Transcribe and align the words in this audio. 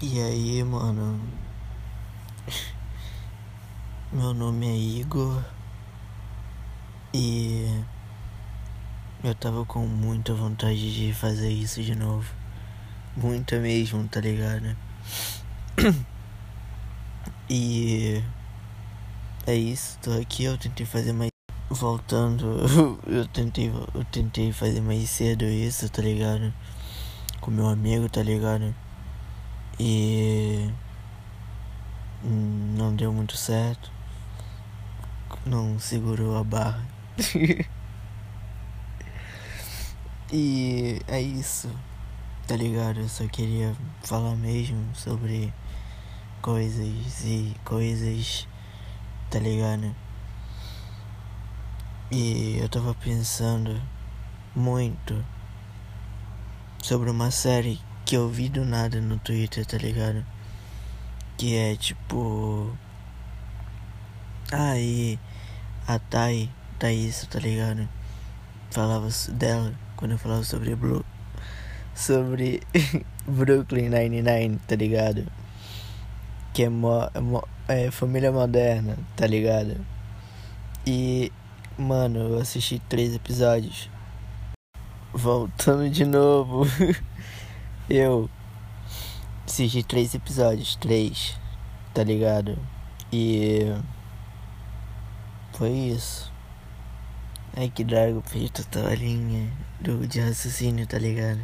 E 0.00 0.20
aí, 0.22 0.62
mano? 0.62 1.20
Meu 4.12 4.32
nome 4.32 4.68
é 4.68 4.76
Igor 4.76 5.42
e 7.12 7.82
eu 9.24 9.34
tava 9.34 9.64
com 9.64 9.80
muita 9.88 10.32
vontade 10.34 10.94
de 10.94 11.12
fazer 11.12 11.50
isso 11.50 11.82
de 11.82 11.96
novo. 11.96 12.32
Muita 13.16 13.58
mesmo, 13.58 14.06
tá 14.06 14.20
ligado? 14.20 14.76
E 17.50 18.22
é 19.46 19.54
isso, 19.54 19.98
tô 20.00 20.12
aqui, 20.12 20.44
eu 20.44 20.56
tentei 20.58 20.86
fazer 20.86 21.12
mais 21.12 21.30
voltando, 21.70 22.60
eu 23.08 23.26
tentei 23.26 23.68
eu 23.94 24.04
tentei 24.12 24.52
fazer 24.52 24.80
mais 24.80 25.10
cedo 25.10 25.44
isso, 25.44 25.88
tá 25.88 26.02
ligado? 26.02 26.52
Com 27.40 27.50
meu 27.50 27.66
amigo, 27.66 28.08
tá 28.08 28.22
ligado? 28.22 28.74
E 29.80 30.70
não 32.22 32.94
deu 32.96 33.12
muito 33.12 33.36
certo. 33.36 33.90
Não 35.46 35.78
segurou 35.78 36.36
a 36.36 36.42
barra. 36.44 36.84
e 40.32 41.00
é 41.06 41.20
isso. 41.20 41.70
Tá 42.46 42.56
ligado? 42.56 43.00
Eu 43.00 43.08
só 43.08 43.26
queria 43.28 43.76
falar 44.02 44.34
mesmo 44.34 44.82
sobre 44.94 45.52
coisas 46.40 47.24
e 47.24 47.54
coisas, 47.64 48.48
tá 49.30 49.38
ligado? 49.38 49.94
E 52.10 52.58
eu 52.58 52.68
tava 52.68 52.94
pensando 52.94 53.80
muito 54.56 55.24
sobre 56.82 57.10
uma 57.10 57.30
série 57.30 57.78
que 58.08 58.16
eu 58.16 58.26
vi 58.26 58.48
do 58.48 58.64
nada 58.64 59.02
no 59.02 59.18
Twitter, 59.18 59.66
tá 59.66 59.76
ligado? 59.76 60.24
Que 61.36 61.54
é 61.54 61.76
tipo. 61.76 62.74
Aí 64.50 65.18
a 65.86 65.98
Thay, 65.98 66.48
Thaís, 66.78 67.26
tá 67.26 67.38
ligado? 67.38 67.86
Falava 68.70 69.10
dela 69.32 69.74
quando 69.94 70.12
eu 70.12 70.18
falava 70.18 70.42
sobre. 70.42 70.74
Sobre 71.94 72.62
Brooklyn 73.28 73.90
Nine-Nine, 73.90 74.58
tá 74.66 74.74
ligado? 74.74 75.26
Que 76.54 76.62
é, 76.62 76.68
mo, 76.70 77.10
mo, 77.20 77.46
é 77.68 77.90
família 77.90 78.32
moderna, 78.32 78.96
tá 79.16 79.26
ligado? 79.26 79.76
E, 80.86 81.30
mano, 81.76 82.20
eu 82.20 82.38
assisti 82.38 82.80
três 82.88 83.14
episódios. 83.14 83.90
Voltando 85.12 85.90
de 85.90 86.06
novo. 86.06 86.64
Eu 87.90 88.28
assisti 89.46 89.82
três 89.82 90.14
episódios, 90.14 90.76
três, 90.76 91.34
tá 91.94 92.04
ligado? 92.04 92.58
E 93.10 93.74
foi 95.54 95.70
isso. 95.70 96.30
Ai 97.56 97.72
que 97.74 97.82
Drago 97.82 98.22
fez 98.26 98.52
a 98.76 98.94
linha 98.94 99.50
do, 99.80 100.06
de 100.06 100.20
raciocínio, 100.20 100.86
tá 100.86 100.98
ligado? 100.98 101.40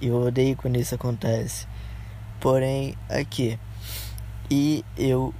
Eu 0.00 0.22
odeio 0.22 0.56
quando 0.56 0.76
isso 0.76 0.94
acontece. 0.94 1.66
Porém, 2.40 2.96
aqui. 3.10 3.58
E 4.50 4.82
eu, 4.96 5.34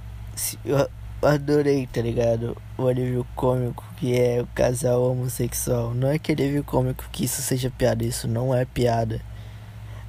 eu 0.63 0.87
adorei, 1.23 1.87
tá 1.87 2.01
ligado? 2.01 2.55
O 2.77 2.87
alívio 2.87 3.25
cômico 3.35 3.83
que 3.97 4.15
é 4.15 4.43
o 4.43 4.47
casal 4.53 5.09
homossexual. 5.09 5.95
Não 5.95 6.07
é 6.07 6.19
que 6.19 6.31
alívio 6.33 6.63
cômico 6.63 7.09
que 7.11 7.25
isso 7.25 7.41
seja 7.41 7.71
piada, 7.71 8.05
isso 8.05 8.27
não 8.27 8.53
é 8.53 8.63
piada. 8.63 9.27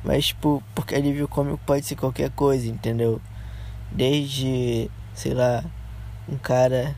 Mas, 0.02 0.28
tipo, 0.28 0.62
porque 0.74 0.94
alívio 0.94 1.28
cômico 1.28 1.60
pode 1.66 1.84
ser 1.84 1.96
qualquer 1.96 2.30
coisa, 2.30 2.66
entendeu? 2.66 3.20
Desde, 3.92 4.90
sei 5.14 5.34
lá, 5.34 5.64
um 6.28 6.38
cara 6.38 6.96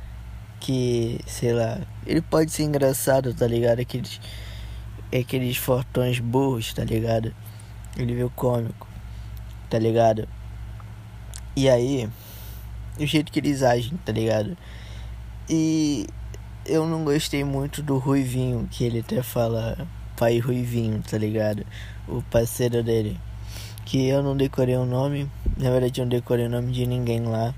que, 0.61 1.19
sei 1.27 1.53
lá, 1.53 1.81
ele 2.07 2.23
pode 2.23 2.53
ser 2.53 2.63
engraçado, 2.63 3.35
tá 3.35 3.47
ligado? 3.47 3.81
Aqueles, 3.81 4.21
aqueles 5.13 5.57
fortões 5.57 6.21
burros, 6.21 6.73
tá 6.73 6.85
ligado? 6.85 7.35
Alívio 7.99 8.31
cômico, 8.37 8.87
tá 9.69 9.79
ligado? 9.79 10.29
E 11.57 11.69
aí, 11.69 12.09
o 12.99 13.07
jeito 13.07 13.33
que 13.33 13.41
eles 13.41 13.63
agem, 13.63 13.99
tá 14.05 14.13
ligado? 14.13 14.57
E 15.51 16.07
eu 16.65 16.87
não 16.87 17.05
gostei 17.05 17.43
muito 17.43 17.83
do 17.83 17.99
Ruivinho, 17.99 18.69
que 18.71 18.85
ele 18.85 19.01
até 19.01 19.23
fala 19.23 19.87
pai 20.17 20.39
Ruivinho, 20.39 21.03
tá 21.03 21.19
ligado? 21.19 21.67
O 22.13 22.23
parceiro 22.31 22.83
dele. 22.83 23.19
Que 23.87 24.07
eu 24.07 24.23
não 24.23 24.37
decorei 24.37 24.77
o 24.77 24.85
nome, 24.85 25.31
na 25.57 25.71
verdade 25.71 26.01
eu 26.01 26.05
não 26.05 26.11
decorei 26.11 26.47
o 26.47 26.51
nome 26.51 26.73
de 26.73 26.87
ninguém 26.87 27.23
lá, 27.23 27.55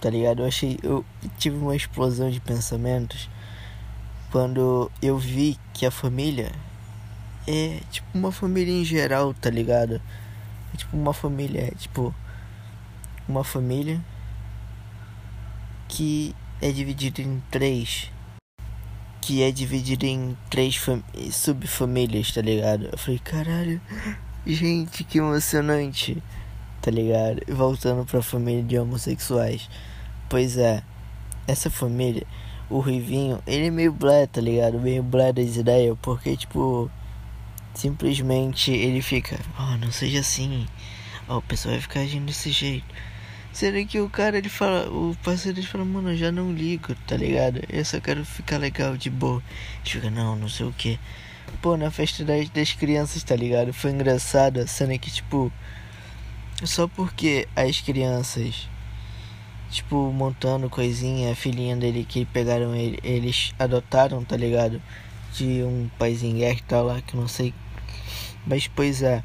tá 0.00 0.10
ligado? 0.10 0.42
Eu 0.42 0.46
achei, 0.46 0.78
eu 0.82 1.04
tive 1.38 1.56
uma 1.56 1.74
explosão 1.74 2.30
de 2.30 2.40
pensamentos 2.40 3.28
quando 4.30 4.90
eu 5.00 5.18
vi 5.18 5.58
que 5.72 5.86
a 5.86 5.90
família 5.90 6.52
é 7.46 7.80
tipo 7.90 8.06
uma 8.14 8.30
família 8.30 8.72
em 8.72 8.84
geral, 8.84 9.32
tá 9.32 9.48
ligado? 9.50 10.00
É 10.72 10.76
tipo 10.76 10.96
uma 10.96 11.14
família, 11.14 11.68
é 11.68 11.70
tipo 11.70 12.14
uma 13.26 13.44
família 13.44 14.00
que 15.88 16.34
é 16.60 16.70
dividida 16.70 17.22
em 17.22 17.42
três 17.50 18.10
que 19.24 19.42
é 19.42 19.50
dividido 19.50 20.04
em 20.04 20.36
três 20.50 20.78
subfamílias, 21.32 22.30
tá 22.30 22.42
ligado? 22.42 22.90
Eu 22.92 22.98
falei, 22.98 23.18
caralho, 23.18 23.80
gente, 24.46 25.02
que 25.02 25.16
emocionante, 25.16 26.22
tá 26.82 26.90
ligado? 26.90 27.40
Voltando 27.48 28.04
pra 28.04 28.20
família 28.20 28.62
de 28.62 28.78
homossexuais. 28.78 29.70
Pois 30.28 30.58
é, 30.58 30.82
essa 31.46 31.70
família, 31.70 32.26
o 32.68 32.80
Rivinho, 32.80 33.42
ele 33.46 33.68
é 33.68 33.70
meio 33.70 33.92
blé, 33.92 34.26
tá 34.26 34.42
ligado? 34.42 34.78
Meio 34.78 35.02
blé 35.02 35.32
das 35.32 35.56
ideias, 35.56 35.96
porque, 36.02 36.36
tipo, 36.36 36.90
simplesmente 37.72 38.72
ele 38.72 39.00
fica, 39.00 39.40
oh, 39.58 39.78
não 39.78 39.90
seja 39.90 40.20
assim, 40.20 40.66
oh, 41.26 41.38
o 41.38 41.42
pessoal 41.42 41.72
vai 41.72 41.80
ficar 41.80 42.00
agindo 42.00 42.26
desse 42.26 42.50
jeito. 42.50 42.84
Sendo 43.54 43.86
que 43.86 44.00
o 44.00 44.10
cara, 44.10 44.36
ele 44.36 44.48
fala, 44.48 44.90
o 44.90 45.16
parceiro 45.22 45.60
ele 45.60 45.66
fala, 45.66 45.84
mano, 45.84 46.10
eu 46.10 46.16
já 46.16 46.32
não 46.32 46.52
ligo, 46.52 46.92
tá 47.06 47.16
ligado? 47.16 47.60
Eu 47.68 47.84
só 47.84 48.00
quero 48.00 48.24
ficar 48.24 48.58
legal, 48.58 48.96
de 48.96 49.08
boa. 49.08 49.40
Fica, 49.84 50.10
não, 50.10 50.34
não 50.34 50.48
sei 50.48 50.66
o 50.66 50.72
que. 50.72 50.98
Pô, 51.62 51.76
na 51.76 51.88
festa 51.88 52.24
das, 52.24 52.48
das 52.48 52.72
crianças, 52.72 53.22
tá 53.22 53.36
ligado? 53.36 53.72
Foi 53.72 53.92
engraçado 53.92 54.66
cena 54.66 54.98
que, 54.98 55.08
tipo, 55.08 55.52
só 56.64 56.88
porque 56.88 57.46
as 57.54 57.80
crianças, 57.80 58.68
tipo, 59.70 60.10
montando 60.10 60.68
coisinha, 60.68 61.30
a 61.30 61.36
filhinha 61.36 61.76
dele 61.76 62.04
que 62.04 62.24
pegaram 62.24 62.74
ele, 62.74 62.98
eles 63.04 63.54
adotaram, 63.56 64.24
tá 64.24 64.36
ligado? 64.36 64.82
De 65.32 65.62
um 65.62 65.88
paizinho 65.96 66.38
guerra 66.38 66.58
e 66.58 66.62
tal 66.62 66.86
lá, 66.86 67.00
que 67.00 67.14
eu 67.14 67.20
não 67.20 67.28
sei. 67.28 67.54
Mas, 68.44 68.66
pois 68.66 69.00
é, 69.00 69.22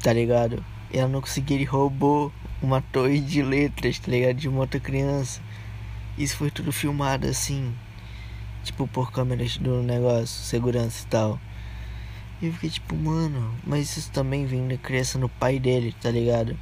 tá 0.00 0.12
ligado? 0.12 0.64
Ela 0.92 1.08
não 1.08 1.20
conseguiu, 1.20 1.56
ele 1.56 1.64
roubou 1.64 2.32
uma 2.62 2.80
torre 2.80 3.20
de 3.20 3.42
letras, 3.42 3.98
tá 3.98 4.10
ligado? 4.10 4.36
De 4.36 4.48
uma 4.48 4.60
outra 4.60 4.80
criança. 4.80 5.40
Isso 6.16 6.36
foi 6.36 6.50
tudo 6.50 6.72
filmado 6.72 7.26
assim, 7.26 7.74
tipo 8.64 8.86
por 8.88 9.12
câmeras 9.12 9.56
do 9.56 9.82
negócio, 9.82 10.44
segurança 10.44 11.04
e 11.04 11.06
tal. 11.06 11.40
E 12.40 12.46
eu 12.46 12.52
fiquei 12.52 12.70
tipo, 12.70 12.96
mano, 12.96 13.54
mas 13.64 13.96
isso 13.96 14.10
também 14.10 14.46
vem 14.46 14.66
da 14.68 14.76
criança 14.76 15.18
no 15.18 15.28
pai 15.28 15.58
dele, 15.58 15.94
tá 16.00 16.10
ligado? 16.10 16.58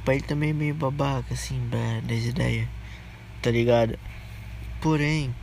O 0.00 0.04
pai 0.04 0.20
também 0.20 0.50
é 0.50 0.52
meio 0.52 0.74
babaca, 0.74 1.34
assim, 1.34 1.60
das 2.04 2.24
ideias, 2.24 2.68
tá 3.42 3.50
ligado? 3.50 3.98
Porém, 4.80 5.34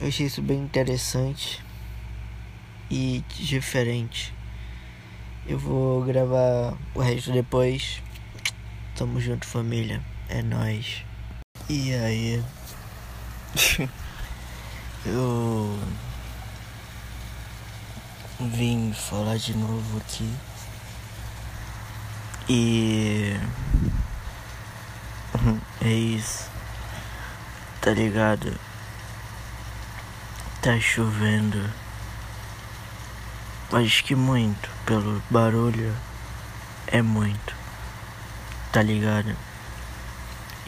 eu 0.00 0.08
achei 0.08 0.26
isso 0.26 0.42
bem 0.42 0.58
interessante 0.58 1.64
e 2.90 3.24
diferente. 3.28 4.34
Eu 5.46 5.58
vou 5.58 6.02
gravar 6.04 6.76
o 6.94 7.00
resto 7.00 7.32
depois. 7.32 8.02
Tamo 8.96 9.20
junto, 9.20 9.46
família. 9.46 10.02
É 10.26 10.40
nós. 10.40 11.04
E 11.68 11.92
aí? 11.92 12.42
eu 15.04 15.78
vim 18.40 18.94
falar 18.94 19.36
de 19.36 19.54
novo 19.54 19.98
aqui. 19.98 20.34
E 22.48 23.36
é 25.84 25.92
isso. 25.92 26.48
Tá 27.82 27.90
ligado? 27.90 28.58
Tá 30.62 30.80
chovendo. 30.80 31.68
Acho 33.70 34.04
que 34.04 34.14
muito, 34.14 34.70
pelo 34.86 35.22
barulho. 35.30 35.94
É 36.86 37.02
muito 37.02 37.65
tá 38.76 38.82
ligado? 38.82 39.34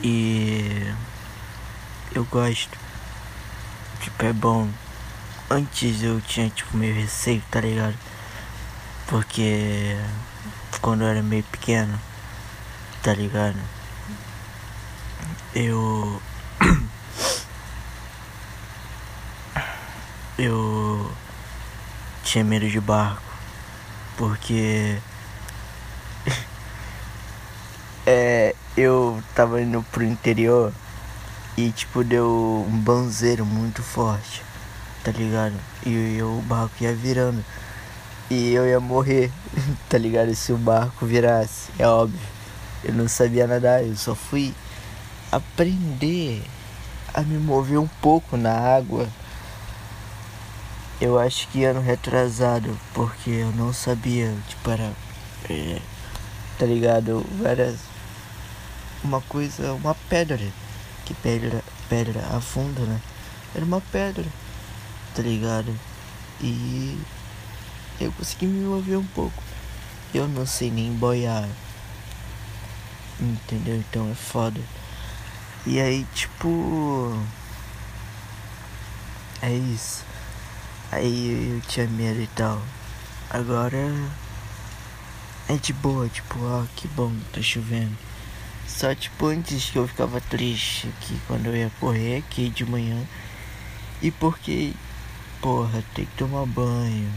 E 0.03 0.95
eu 2.15 2.25
gosto. 2.25 2.79
Tipo, 4.01 4.25
é 4.25 4.33
bom. 4.33 4.67
Antes 5.51 6.03
eu 6.03 6.19
tinha 6.23 6.49
tipo 6.49 6.75
meio 6.75 6.95
receio, 6.95 7.43
tá 7.51 7.61
ligado? 7.61 7.95
Porque 9.09 9.95
quando 10.81 11.03
eu 11.03 11.09
era 11.09 11.23
meio 11.23 11.43
pequeno, 11.45 12.01
Tá 13.03 13.13
ligado? 13.13 13.59
Eu. 15.55 16.23
Eu. 20.39 21.13
Tinha 22.25 22.43
medo 22.43 22.71
de 22.71 22.81
barco. 22.81 23.23
Porque. 24.17 24.99
É. 28.09 28.55
Eu 28.77 29.23
tava 29.35 29.61
indo 29.61 29.85
pro 29.91 30.05
interior. 30.05 30.73
E 31.57 31.71
tipo, 31.73 32.05
deu 32.05 32.65
um 32.69 32.79
banzeiro 32.79 33.45
muito 33.45 33.83
forte. 33.83 34.43
Tá 35.05 35.11
ligado? 35.11 35.55
E 35.85 36.17
eu, 36.17 36.39
o 36.39 36.43
barco 36.43 36.75
ia 36.81 36.95
virando. 36.95 37.45
E 38.31 38.53
eu 38.53 38.67
ia 38.67 38.79
morrer, 38.79 39.31
tá 39.89 39.99
ligado? 39.99 40.35
Se 40.35 40.53
o 40.53 40.57
barco 40.57 41.05
virasse, 41.07 41.71
é 41.79 41.87
óbvio. 41.87 42.21
Eu 42.85 42.95
não 42.95 43.09
sabia 43.09 43.47
nadar, 43.47 43.83
eu 43.85 43.97
só 43.97 44.15
fui 44.15 44.55
aprender 45.33 46.43
a 47.13 47.23
me 47.23 47.39
mover 47.39 47.79
um 47.79 47.89
pouco 48.01 48.37
na 48.37 48.53
água. 48.53 49.09
Eu 51.01 51.19
acho 51.19 51.49
que 51.49 51.65
ano 51.65 51.81
retrasado, 51.81 52.79
porque 52.95 53.31
eu 53.31 53.51
não 53.53 53.73
sabia, 53.73 54.35
tipo, 54.49 54.71
era. 54.71 54.93
É, 55.49 55.81
tá 56.59 56.67
ligado? 56.67 57.25
Era 57.45 57.75
uma 59.03 59.21
coisa, 59.23 59.73
uma 59.75 59.95
pedra. 60.09 60.41
Que 61.05 61.15
pedra, 61.15 61.63
pedra 61.89 62.21
afunda, 62.37 62.81
né? 62.83 63.01
Era 63.55 63.65
uma 63.65 63.81
pedra, 63.81 64.27
tá 65.15 65.23
ligado? 65.23 65.75
E 66.41 66.99
eu 68.01 68.13
consegui 68.13 68.47
me 68.47 68.65
mover 68.65 68.99
um 68.99 69.07
pouco. 69.07 69.43
Eu 70.15 70.29
não 70.29 70.47
sei 70.47 70.71
nem 70.71 70.93
boiar. 70.93 71.49
Entendeu? 73.21 73.77
Então 73.77 74.11
é 74.11 74.15
foda. 74.15 74.61
E 75.67 75.81
aí, 75.81 76.07
tipo. 76.15 77.19
É 79.43 79.53
isso. 79.53 80.05
Aí 80.93 81.55
eu 81.55 81.61
tinha 81.69 81.87
medo 81.87 82.21
e 82.21 82.27
tal. 82.29 82.63
Agora. 83.31 83.79
É 85.49 85.57
de 85.57 85.73
boa, 85.73 86.07
tipo, 86.11 86.39
ó, 86.45 86.63
que 86.77 86.87
bom, 86.89 87.11
tá 87.33 87.41
chovendo. 87.41 88.08
Só 88.69 88.95
tipo 88.95 89.27
antes 89.27 89.71
que 89.71 89.79
eu 89.79 89.89
ficava 89.89 90.21
triste 90.21 90.89
aqui 90.89 91.19
quando 91.27 91.47
eu 91.47 91.57
ia 91.57 91.73
correr 91.81 92.19
aqui 92.19 92.49
de 92.49 92.65
manhã. 92.65 93.03
E 94.01 94.13
porque, 94.13 94.73
porra, 95.41 95.83
tem 95.95 96.05
que 96.05 96.17
tomar 96.17 96.47
banho 96.47 97.11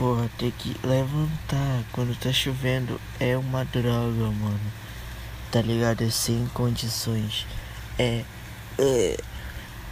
Porra, 0.00 0.30
ter 0.38 0.50
que 0.52 0.74
levantar 0.82 1.84
quando 1.92 2.18
tá 2.18 2.32
chovendo 2.32 2.98
é 3.20 3.36
uma 3.36 3.66
droga, 3.66 4.30
mano. 4.30 4.72
Tá 5.52 5.60
ligado? 5.60 6.02
É 6.02 6.08
sem 6.08 6.46
condições. 6.54 7.46
É. 7.98 8.24
é 8.78 9.16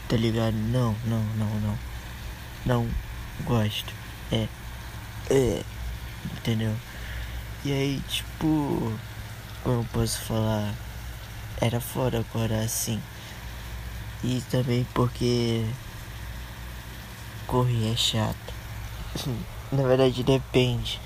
tá 0.08 0.16
ligado? 0.16 0.54
Não, 0.54 0.96
não, 1.04 1.22
não, 1.36 1.60
não. 1.60 1.78
Não 2.64 2.88
gosto. 3.44 3.92
É. 4.32 4.48
É. 5.28 5.62
Entendeu? 6.38 6.74
E 7.62 7.70
aí, 7.70 8.02
tipo. 8.08 8.90
Como 9.68 9.84
posso 9.84 10.18
falar? 10.20 10.72
Era 11.60 11.78
foda 11.78 12.20
acordar 12.20 12.60
assim. 12.60 13.02
E 14.24 14.42
também 14.50 14.86
porque. 14.94 15.62
Correr 17.46 17.92
é 17.92 17.94
chato. 17.94 18.54
Na 19.70 19.82
verdade 19.82 20.22
depende. 20.22 20.98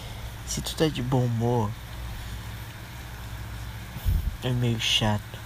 Se 0.46 0.60
tu 0.60 0.76
tá 0.76 0.86
de 0.86 1.02
bom 1.02 1.24
humor, 1.24 1.72
é 4.44 4.50
meio 4.50 4.78
chato. 4.78 5.40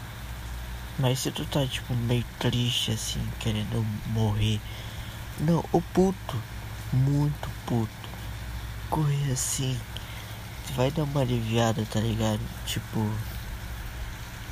Mas 0.98 1.20
se 1.20 1.30
tu 1.30 1.46
tá 1.46 1.66
tipo 1.66 1.94
meio 1.94 2.26
triste 2.38 2.90
assim, 2.90 3.26
querendo 3.40 3.82
morrer. 4.08 4.60
Não, 5.40 5.64
o 5.72 5.80
puto, 5.80 6.36
muito 6.92 7.48
puto. 7.64 8.10
Correr 8.90 9.32
assim, 9.32 9.80
vai 10.74 10.90
dar 10.90 11.04
uma 11.04 11.20
aliviada, 11.20 11.84
tá 11.86 12.00
ligado? 12.00 12.40
Tipo, 12.66 13.10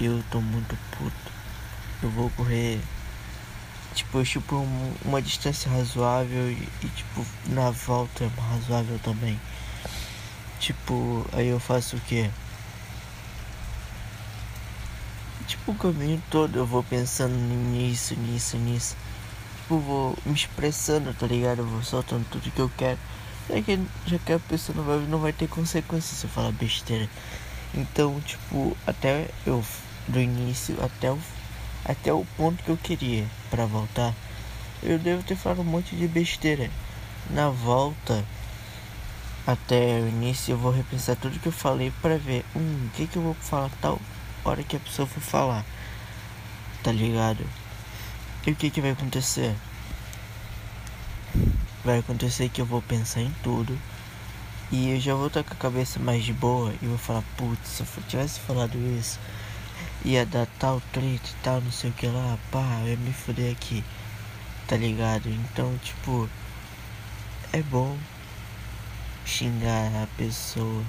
eu 0.01 0.23
tô 0.31 0.41
muito 0.41 0.77
puto. 0.93 1.33
Eu 2.03 2.11
vou 2.11 2.31
correr 2.31 2.81
Tipo, 3.95 4.25
tipo 4.25 4.57
um, 4.57 4.95
uma 5.05 5.23
distância 5.23 5.71
razoável 5.71 6.51
e, 6.51 6.69
e, 6.83 6.89
tipo 6.89 7.25
na 7.47 7.71
volta 7.71 8.25
é 8.25 8.31
razoável 8.51 8.99
também. 8.99 9.41
Tipo, 10.59 11.25
aí 11.33 11.49
eu 11.49 11.61
faço 11.61 11.97
o 11.97 12.01
que? 12.01 12.29
Tipo 15.47 15.73
o 15.73 15.75
caminho 15.77 16.21
todo 16.29 16.59
eu 16.59 16.67
vou 16.67 16.83
pensando 16.83 17.35
nisso, 17.37 18.17
nisso, 18.17 18.57
nisso. 18.57 18.97
Tipo, 19.63 19.79
vou 19.79 20.19
me 20.27 20.35
expressando, 20.35 21.15
tá 21.15 21.27
ligado? 21.27 21.61
Eu 21.61 21.67
vou 21.67 21.83
soltando 21.85 22.27
tudo 22.31 22.51
que 22.51 22.61
eu 22.61 22.71
quero. 22.77 22.99
Já 23.49 23.61
que, 23.61 23.81
já 24.07 24.19
que 24.19 24.33
a 24.33 24.39
pessoa 24.39 24.77
não 24.77 24.85
vai, 24.85 24.99
não 25.07 25.19
vai 25.19 25.33
ter 25.33 25.49
consequências 25.49 26.19
se 26.19 26.25
eu 26.25 26.31
falar 26.31 26.53
besteira. 26.53 27.09
Então, 27.75 28.21
tipo, 28.21 28.77
até 28.87 29.29
eu 29.47 29.65
do 30.07 30.21
início 30.21 30.77
até 30.83 31.11
o 31.11 31.19
até 31.85 32.13
o 32.13 32.25
ponto 32.37 32.63
que 32.63 32.71
eu 32.71 32.79
queria 32.79 33.27
para 33.51 33.67
voltar, 33.67 34.15
eu 34.83 34.99
devo 34.99 35.23
ter 35.23 35.37
falado 35.37 35.61
um 35.61 35.65
monte 35.65 35.95
de 35.95 36.09
besteira. 36.09 36.71
Na 37.31 37.51
volta 37.51 38.25
até 39.47 40.01
o 40.01 40.09
início 40.09 40.53
eu 40.53 40.59
vou 40.59 40.73
repensar 40.73 41.17
tudo 41.17 41.39
que 41.39 41.47
eu 41.47 41.53
falei 41.53 41.93
para 42.01 42.17
ver, 42.17 42.45
hum, 42.57 42.87
o 42.87 42.91
que 42.97 43.07
que 43.07 43.17
eu 43.17 43.23
vou 43.23 43.35
falar 43.35 43.71
tal 43.83 44.01
hora 44.45 44.63
que 44.63 44.77
a 44.77 44.81
pessoa 44.81 45.07
for 45.07 45.21
falar. 45.21 45.65
Tá 46.83 46.93
ligado? 46.93 47.45
E 48.47 48.51
o 48.51 48.57
que 48.57 48.71
que 48.71 48.81
vai 48.81 48.91
acontecer? 48.91 49.55
Vai 51.85 51.99
acontecer 51.99 52.49
que 52.49 52.61
eu 52.61 52.67
vou 52.67 52.81
pensar 52.81 53.21
em 53.21 53.35
tudo. 53.43 53.79
E 54.73 54.91
eu 54.91 55.01
já 55.01 55.15
vou 55.15 55.27
estar 55.27 55.45
com 55.45 55.53
a 55.53 55.57
cabeça 55.57 56.01
mais 56.01 56.25
de 56.25 56.33
boa 56.33 56.75
e 56.81 56.87
vou 56.87 56.97
falar, 56.97 57.23
putz, 57.37 57.69
se 57.69 57.83
eu 57.83 58.03
tivesse 58.09 58.41
falado 58.41 58.77
isso, 58.99 59.21
ia 60.05 60.25
dar 60.25 60.47
tal 60.59 60.81
treta 60.93 61.29
e 61.29 61.43
tal, 61.43 61.61
não 61.61 61.71
sei 61.71 61.91
o 61.91 61.93
que 61.93 62.07
lá, 62.07 62.39
pá, 62.51 62.81
eu 62.81 62.89
ia 62.89 62.97
me 62.97 63.13
fuder 63.13 63.53
aqui, 63.53 63.85
tá 64.67 64.77
ligado? 64.77 65.29
Então, 65.29 65.79
tipo, 65.85 66.29
é 67.53 67.63
bom 67.63 67.97
xingar 69.27 70.03
a 70.03 70.07
pessoa 70.17 70.83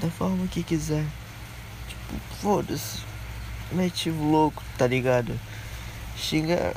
da 0.00 0.10
forma 0.10 0.46
que 0.48 0.62
quiser. 0.62 1.04
Tipo, 1.88 2.20
foda-se, 2.40 2.98
mete 3.72 4.10
louco, 4.10 4.62
tá 4.76 4.86
ligado? 4.86 5.38
Xinga 6.16 6.76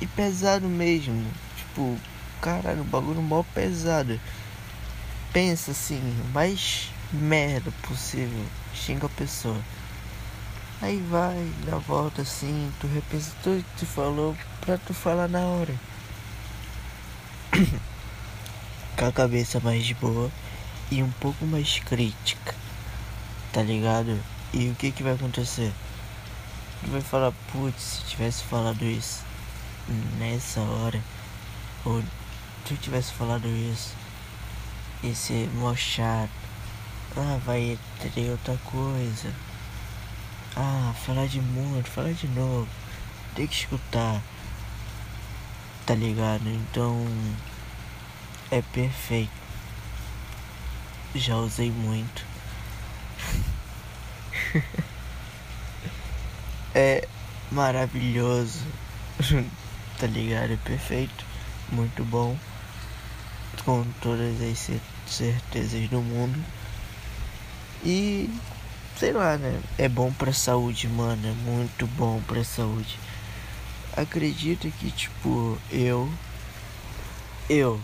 e 0.00 0.06
pesado 0.06 0.66
mesmo, 0.66 1.24
tipo, 1.56 1.98
caralho, 2.40 2.82
o 2.82 2.84
bagulho 2.84 3.22
mó 3.22 3.42
pesado. 3.54 4.20
Pensa 5.32 5.72
assim, 5.72 6.00
mais 6.32 6.90
merda 7.12 7.70
possível, 7.82 8.44
xinga 8.74 9.06
a 9.06 9.10
pessoa. 9.10 9.60
Aí 10.80 11.00
vai, 11.10 11.50
dá 11.64 11.78
volta 11.78 12.22
assim, 12.22 12.70
tu 12.80 12.86
repensa 12.86 13.32
tudo 13.42 13.64
que 13.64 13.78
tu 13.78 13.86
falou 13.86 14.36
pra 14.60 14.76
tu 14.76 14.92
falar 14.92 15.28
na 15.28 15.40
hora. 15.40 15.74
Com 18.96 19.04
a 19.06 19.12
cabeça 19.12 19.60
mais 19.60 19.90
boa 19.92 20.30
e 20.90 21.02
um 21.02 21.10
pouco 21.12 21.46
mais 21.46 21.78
crítica. 21.78 22.54
Tá 23.52 23.62
ligado? 23.62 24.18
E 24.52 24.68
o 24.68 24.74
que 24.74 24.92
que 24.92 25.02
vai 25.02 25.14
acontecer? 25.14 25.72
Tu 26.82 26.90
vai 26.90 27.00
falar, 27.00 27.32
putz, 27.52 27.82
se 27.82 28.04
tivesse 28.04 28.44
falado 28.44 28.84
isso 28.84 29.24
nessa 30.18 30.60
hora, 30.60 31.00
ou 31.84 32.02
tu 32.66 32.76
tivesse 32.76 33.12
falado 33.12 33.46
isso, 33.48 33.94
mó 35.54 35.74
chato. 35.74 36.30
Ah, 37.16 37.38
vai 37.44 37.78
ter 38.14 38.30
outra 38.30 38.58
coisa 38.64 39.32
ah, 40.56 40.94
falar 41.04 41.26
de 41.26 41.38
muito, 41.40 41.90
falar 41.90 42.12
de 42.12 42.26
novo. 42.28 42.66
Tem 43.34 43.46
que 43.46 43.54
escutar. 43.54 44.22
Tá 45.84 45.94
ligado? 45.94 46.48
Então 46.48 47.06
é 48.50 48.62
perfeito. 48.62 49.30
Já 51.14 51.36
usei 51.36 51.70
muito. 51.70 52.24
é 56.74 57.06
maravilhoso. 57.52 58.64
tá 60.00 60.06
ligado? 60.06 60.54
É 60.54 60.56
perfeito. 60.56 61.24
Muito 61.70 62.02
bom. 62.02 62.36
Com 63.66 63.84
todas 64.00 64.40
as 64.40 64.70
certezas 65.06 65.90
do 65.90 66.00
mundo. 66.00 66.42
E 67.84 68.30
sei 68.96 69.12
lá, 69.12 69.36
né? 69.36 69.60
É 69.76 69.88
bom 69.88 70.12
pra 70.12 70.32
saúde, 70.32 70.88
mano. 70.88 71.28
É 71.28 71.32
muito 71.50 71.86
bom 71.88 72.22
pra 72.26 72.44
saúde. 72.44 72.98
Acredito 73.96 74.70
que, 74.70 74.90
tipo, 74.92 75.58
eu. 75.70 76.08
Eu 77.50 77.80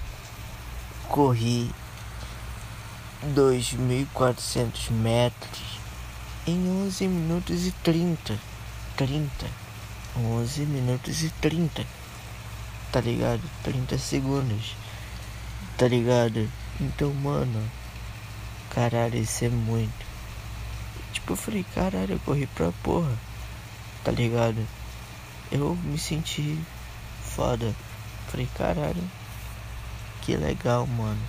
corri 1.08 1.70
2.400 3.34 4.90
metros 4.90 5.78
em 6.46 6.84
11 6.86 7.08
minutos 7.08 7.66
e 7.66 7.72
30. 7.82 8.38
30. 8.96 9.46
11 10.16 10.60
minutos 10.62 11.22
e 11.22 11.30
30. 11.40 11.84
Tá 12.92 13.00
ligado? 13.00 13.42
30 13.64 13.98
segundos. 13.98 14.76
Tá 15.76 15.88
ligado? 15.88 16.48
Então, 16.80 17.12
mano. 17.14 17.70
Caralho, 18.70 19.16
isso 19.16 19.44
é 19.44 19.48
muito. 19.48 20.06
Tipo, 21.12 21.32
eu 21.32 21.36
falei, 21.36 21.66
caralho, 21.74 22.12
eu 22.14 22.18
corri 22.20 22.46
pra 22.46 22.72
porra. 22.82 23.12
Tá 24.04 24.10
ligado? 24.10 24.66
Eu 25.50 25.76
me 25.76 25.98
senti 25.98 26.58
foda. 27.22 27.74
Falei, 28.28 28.48
caralho. 28.56 29.02
Que 30.22 30.36
legal, 30.36 30.86
mano. 30.86 31.20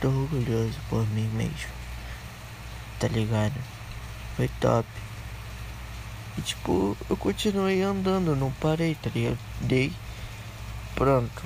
Tô 0.00 0.08
orgulhoso 0.08 0.78
por 0.88 1.06
mim 1.10 1.28
mesmo. 1.34 1.70
Tá 2.98 3.08
ligado? 3.08 3.54
Foi 4.36 4.48
top. 4.60 4.88
E 6.36 6.42
tipo, 6.42 6.96
eu 7.08 7.16
continuei 7.16 7.82
andando, 7.82 8.36
não 8.36 8.50
parei, 8.52 8.94
tá 8.94 9.10
ligado? 9.14 9.38
Dei. 9.60 9.92
Pronto. 10.94 11.42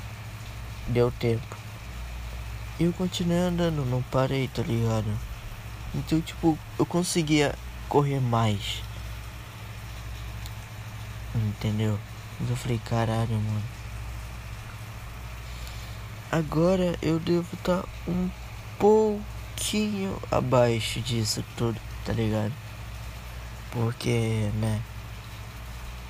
Deu 0.88 1.10
tempo. 1.12 1.63
Eu 2.78 2.92
continuei 2.92 3.38
andando, 3.38 3.84
não 3.84 4.02
parei, 4.02 4.48
tá 4.48 4.62
ligado? 4.62 5.06
Então, 5.94 6.20
tipo, 6.20 6.58
eu 6.76 6.84
conseguia 6.84 7.54
correr 7.88 8.18
mais. 8.18 8.82
Entendeu? 11.32 11.98
Então 12.40 12.50
eu 12.50 12.56
falei, 12.56 12.80
caralho, 12.84 13.36
mano. 13.36 13.62
Agora 16.32 16.98
eu 17.00 17.20
devo 17.20 17.54
estar 17.54 17.82
tá 17.82 17.88
um 18.08 18.28
pouquinho 18.76 20.20
abaixo 20.32 21.00
disso 21.00 21.44
tudo, 21.56 21.80
tá 22.04 22.12
ligado? 22.12 22.52
Porque, 23.70 24.50
né? 24.54 24.82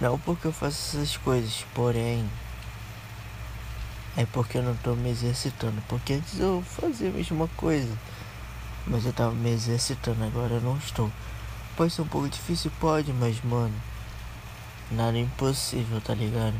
Não 0.00 0.18
porque 0.18 0.47
eu 0.47 0.52
faço 0.52 0.97
essas 0.97 1.18
coisas, 1.18 1.66
porém. 1.75 2.26
É 4.16 4.25
porque 4.26 4.59
eu 4.59 4.62
não 4.62 4.76
tô 4.76 4.94
me 4.94 5.11
exercitando. 5.11 5.83
Porque 5.88 6.14
antes 6.14 6.38
eu 6.38 6.62
fazia 6.62 7.09
a 7.09 7.12
mesma 7.12 7.49
coisa. 7.56 7.92
Mas 8.87 9.04
eu 9.06 9.12
tava 9.12 9.33
me 9.33 9.50
exercitando, 9.50 10.23
agora 10.25 10.54
eu 10.54 10.61
não 10.61 10.76
estou. 10.76 11.11
Pode 11.76 11.92
ser 11.92 12.02
um 12.02 12.06
pouco 12.06 12.28
difícil, 12.28 12.71
pode, 12.78 13.12
mas 13.12 13.42
mano. 13.42 13.75
Nada 14.90 15.16
é 15.16 15.23
impossível, 15.23 16.00
tá 16.00 16.14
ligado? 16.14 16.54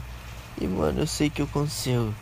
E 0.61 0.67
mano, 0.67 1.01
eu 1.01 1.07
sei 1.07 1.31
que 1.31 1.43
eu 1.43 1.47
consigo 1.47 2.15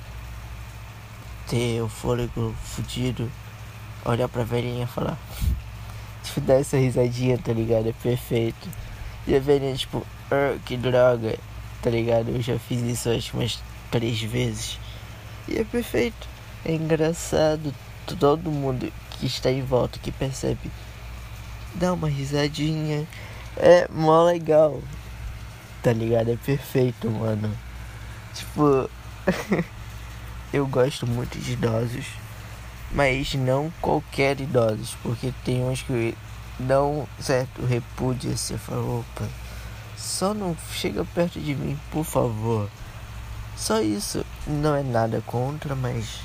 ter 1.49 1.81
o 1.81 1.89
fôlego 1.89 2.55
fudido, 2.65 3.31
olhar 4.05 4.29
pra 4.29 4.43
velhinha 4.43 4.85
e 4.85 4.87
falar. 4.87 5.19
Tipo, 6.23 6.41
dar 6.43 6.55
essa 6.55 6.77
risadinha, 6.77 7.37
tá 7.37 7.53
ligado? 7.53 7.89
É 7.89 7.93
perfeito. 7.93 8.69
E 9.27 9.35
a 9.35 9.41
velhinha, 9.41 9.75
tipo, 9.75 10.07
ah, 10.31 10.57
que 10.65 10.77
droga, 10.77 11.37
tá 11.83 11.91
ligado? 11.91 12.29
Eu 12.31 12.41
já 12.41 12.59
fiz 12.59 12.81
isso 12.81 13.11
acho 13.11 13.37
umas 13.37 13.61
três 13.91 14.21
vezes. 14.23 14.79
E 15.49 15.59
é 15.59 15.65
perfeito. 15.65 16.29
É 16.65 16.73
engraçado. 16.73 17.75
Todo 18.19 18.51
mundo 18.51 18.93
que 19.13 19.27
está 19.27 19.51
em 19.51 19.63
volta 19.63 19.99
que 19.99 20.11
percebe 20.11 20.71
dá 21.75 21.93
uma 21.93 22.09
risadinha. 22.09 23.07
É 23.57 23.89
mó 23.89 24.25
legal. 24.25 24.81
Tá 25.83 25.93
ligado? 25.93 26.31
É 26.31 26.37
perfeito, 26.37 27.11
mano. 27.11 27.57
Tipo. 28.35 28.91
eu 30.53 30.67
gosto 30.67 31.07
muito 31.07 31.39
de 31.39 31.53
idosos, 31.53 32.05
mas 32.91 33.33
não 33.35 33.73
qualquer 33.81 34.41
idosos, 34.41 34.97
porque 35.03 35.33
tem 35.45 35.65
uns 35.65 35.83
que 35.83 36.17
dão 36.59 37.09
certo 37.19 37.65
repúdio. 37.65 38.37
Você 38.37 38.59
fala, 38.59 38.83
opa, 38.83 39.27
só 39.97 40.35
não 40.35 40.57
chega 40.73 41.05
perto 41.05 41.41
de 41.41 41.55
mim, 41.55 41.79
por 41.91 42.05
favor. 42.05 42.69
Só 43.63 43.81
isso. 43.81 44.27
Não 44.45 44.75
é 44.75 44.83
nada 44.83 45.23
contra, 45.25 45.77
mas 45.77 46.19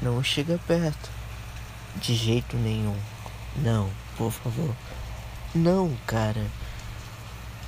não 0.00 0.22
chega 0.22 0.58
perto. 0.66 1.10
De 1.96 2.14
jeito 2.14 2.56
nenhum. 2.56 2.96
Não, 3.56 3.90
por 4.16 4.32
favor. 4.32 4.74
Não, 5.54 5.94
cara. 6.06 6.46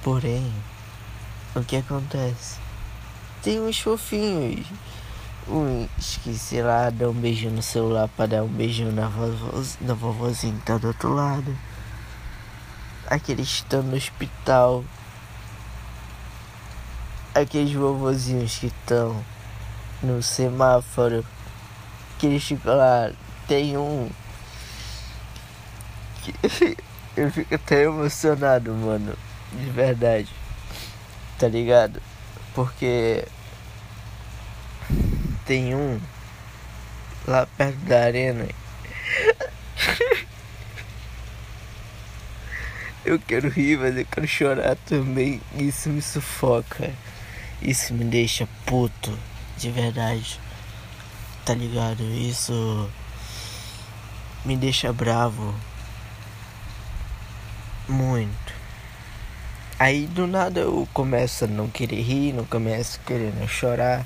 Porém, 0.03 0.51
o 1.55 1.63
que 1.63 1.77
acontece? 1.77 2.57
Tem 3.43 3.61
uns 3.61 3.79
fofinhos 3.81 4.67
uns 5.47 6.17
que, 6.25 6.33
sei 6.33 6.63
lá, 6.63 6.89
dão 6.89 7.11
um 7.11 7.21
beijinho 7.21 7.53
no 7.53 7.63
celular 7.63 8.09
pra 8.09 8.25
dar 8.25 8.45
um 8.45 8.49
beijinho 8.49 8.93
na, 8.93 9.09
vovoz, 9.09 9.77
na 9.83 9.93
vovozinha 9.93 10.55
que 10.55 10.65
tá 10.65 10.79
do 10.79 10.89
outro 10.89 11.13
lado. 11.13 11.55
Aqueles 13.11 13.47
que 13.47 13.55
estão 13.57 13.83
no 13.83 13.95
hospital. 13.95 14.85
Aqueles 17.41 17.73
vovozinhos 17.73 18.57
que 18.57 18.67
estão 18.67 19.25
no 20.03 20.23
semáforo. 20.23 21.25
Que 22.19 22.27
eles 22.27 22.43
ficam 22.43 22.77
lá. 22.77 23.13
Tem 23.47 23.77
um. 23.77 24.11
Que 26.23 26.35
eu 27.17 27.31
fico 27.31 27.55
até 27.55 27.85
emocionado, 27.85 28.73
mano. 28.73 29.17
De 29.53 29.71
verdade. 29.71 30.29
Tá 31.39 31.47
ligado? 31.47 32.03
Porque 32.55 33.25
tem 35.47 35.75
um 35.75 36.01
lá 37.27 37.47
perto 37.57 37.79
da 37.85 38.05
arena. 38.05 38.47
eu 43.05 43.19
quero 43.21 43.49
rir, 43.49 43.79
mas 43.79 43.97
eu 43.97 44.05
quero 44.05 44.27
chorar 44.27 44.77
também. 44.87 45.41
Isso 45.55 45.89
me 45.89 46.03
sufoca. 46.03 46.93
Isso 47.61 47.93
me 47.95 48.05
deixa 48.05 48.49
puto. 48.65 49.17
De 49.57 49.71
verdade. 49.71 50.39
Tá 51.45 51.55
ligado? 51.55 52.03
Isso 52.03 52.89
me 54.45 54.57
deixa 54.57 54.93
bravo. 54.93 55.55
Muito. 57.89 58.53
Aí 59.79 60.07
do 60.07 60.27
nada 60.27 60.61
eu 60.61 60.89
começo 60.93 61.45
a 61.45 61.49
não 61.49 61.69
querer 61.69 62.03
rir, 62.03 62.33
não 62.33 62.45
começo 62.45 63.01
querendo 63.07 63.47
chorar. 63.49 64.05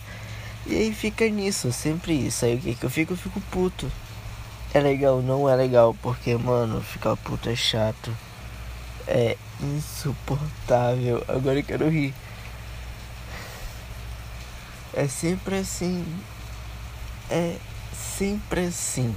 E 0.67 0.77
aí 0.77 0.95
fica 0.95 1.29
nisso, 1.29 1.73
sempre 1.73 2.13
isso. 2.13 2.45
Aí 2.45 2.57
o 2.57 2.61
que 2.61 2.75
que 2.75 2.85
eu 2.85 2.91
fico? 2.91 3.15
Eu 3.15 3.17
fico 3.17 3.41
puto. 3.51 3.91
É 4.75 4.81
legal, 4.81 5.21
não 5.21 5.49
é 5.49 5.57
legal, 5.57 5.95
porque, 6.01 6.37
mano, 6.37 6.81
ficar 6.81 7.17
puto 7.17 7.49
é 7.49 7.57
chato. 7.57 8.15
É 9.07 9.37
insuportável. 9.61 11.25
Agora 11.29 11.59
eu 11.59 11.65
quero 11.65 11.89
rir. 11.89 12.15
É 14.95 15.09
sempre 15.09 15.57
assim. 15.59 16.05
É 17.31 17.57
sempre 17.95 18.67
assim. 18.67 19.15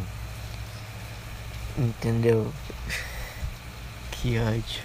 Entendeu? 1.78 2.52
Que 4.12 4.40
ódio. 4.40 4.82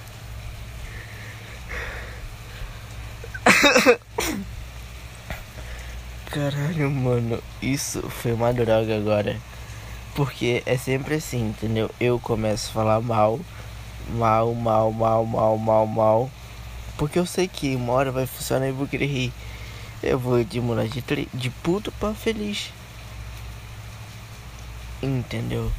Caralho, 6.27 6.91
mano, 6.91 7.43
isso 7.63 8.03
foi 8.09 8.33
uma 8.33 8.53
droga 8.53 8.97
agora. 8.97 9.37
Porque 10.15 10.63
é 10.67 10.77
sempre 10.77 11.15
assim, 11.15 11.51
entendeu? 11.51 11.91
Eu 12.01 12.19
começo 12.19 12.71
a 12.71 12.73
falar 12.73 13.01
mal, 13.01 13.39
mal, 14.09 14.53
mal, 14.55 14.93
mal, 14.93 15.25
mal, 15.25 15.57
mal, 15.57 15.87
mal. 15.87 16.31
Porque 16.97 17.19
eu 17.19 17.27
sei 17.27 17.49
que 17.49 17.75
uma 17.77 17.93
hora 17.93 18.11
vai 18.13 18.27
funcionar 18.27 18.69
e 18.69 18.73
vou 18.73 18.87
querer 18.87 19.07
rir. 19.07 19.33
Eu 20.03 20.19
vou 20.19 20.43
de 20.43 20.61
mudar 20.61 20.87
de, 20.89 21.03
de 21.35 21.51
puto 21.63 21.93
pra 21.93 22.15
feliz. 22.15 22.73
Entendeu? 25.03 25.71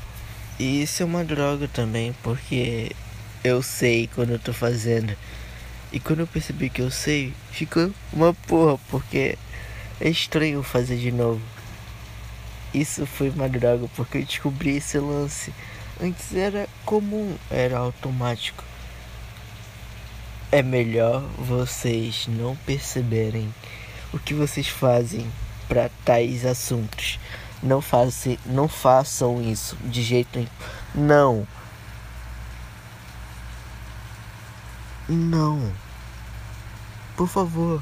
E 0.59 0.83
isso 0.83 1.01
é 1.01 1.05
uma 1.05 1.23
droga 1.23 1.67
também, 1.67 2.13
porque 2.21 2.91
eu 3.43 3.63
sei 3.63 4.07
quando 4.13 4.31
eu 4.31 4.39
tô 4.39 4.53
fazendo. 4.53 5.15
E 5.91 5.99
quando 5.99 6.19
eu 6.19 6.27
percebi 6.27 6.69
que 6.69 6.81
eu 6.81 6.91
sei, 6.91 7.33
ficou 7.51 7.91
uma 8.13 8.33
porra, 8.33 8.79
porque 8.89 9.37
é 9.99 10.09
estranho 10.09 10.61
fazer 10.61 10.97
de 10.97 11.11
novo. 11.11 11.41
Isso 12.73 13.05
foi 13.05 13.29
uma 13.29 13.49
droga 13.49 13.87
porque 13.95 14.19
eu 14.19 14.23
descobri 14.23 14.77
esse 14.77 14.97
lance. 14.99 15.53
Antes 15.99 16.33
era 16.33 16.69
comum, 16.85 17.35
era 17.49 17.77
automático. 17.77 18.63
É 20.51 20.61
melhor 20.61 21.21
vocês 21.37 22.27
não 22.27 22.55
perceberem 22.55 23.53
o 24.13 24.19
que 24.19 24.33
vocês 24.33 24.67
fazem 24.67 25.31
para 25.67 25.89
tais 26.03 26.45
assuntos. 26.45 27.19
Não 27.63 27.81
façam, 27.81 28.37
não 28.45 28.67
façam 28.67 29.41
isso 29.41 29.77
de 29.85 30.01
jeito 30.01 30.37
nenhum. 30.37 30.49
Não. 30.93 31.47
Não. 35.07 35.71
Por 37.15 37.27
favor. 37.27 37.81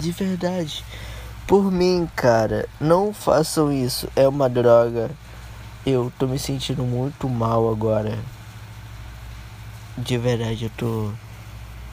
De 0.00 0.10
verdade. 0.10 0.84
Por 1.46 1.70
mim, 1.70 2.08
cara, 2.16 2.68
não 2.80 3.12
façam 3.12 3.70
isso. 3.72 4.08
É 4.16 4.26
uma 4.26 4.48
droga. 4.48 5.10
Eu 5.84 6.12
tô 6.18 6.26
me 6.26 6.38
sentindo 6.38 6.84
muito 6.84 7.28
mal 7.28 7.70
agora. 7.70 8.18
de 9.98 10.16
verdade 10.16 10.64
eu 10.64 10.70
tô 10.70 11.12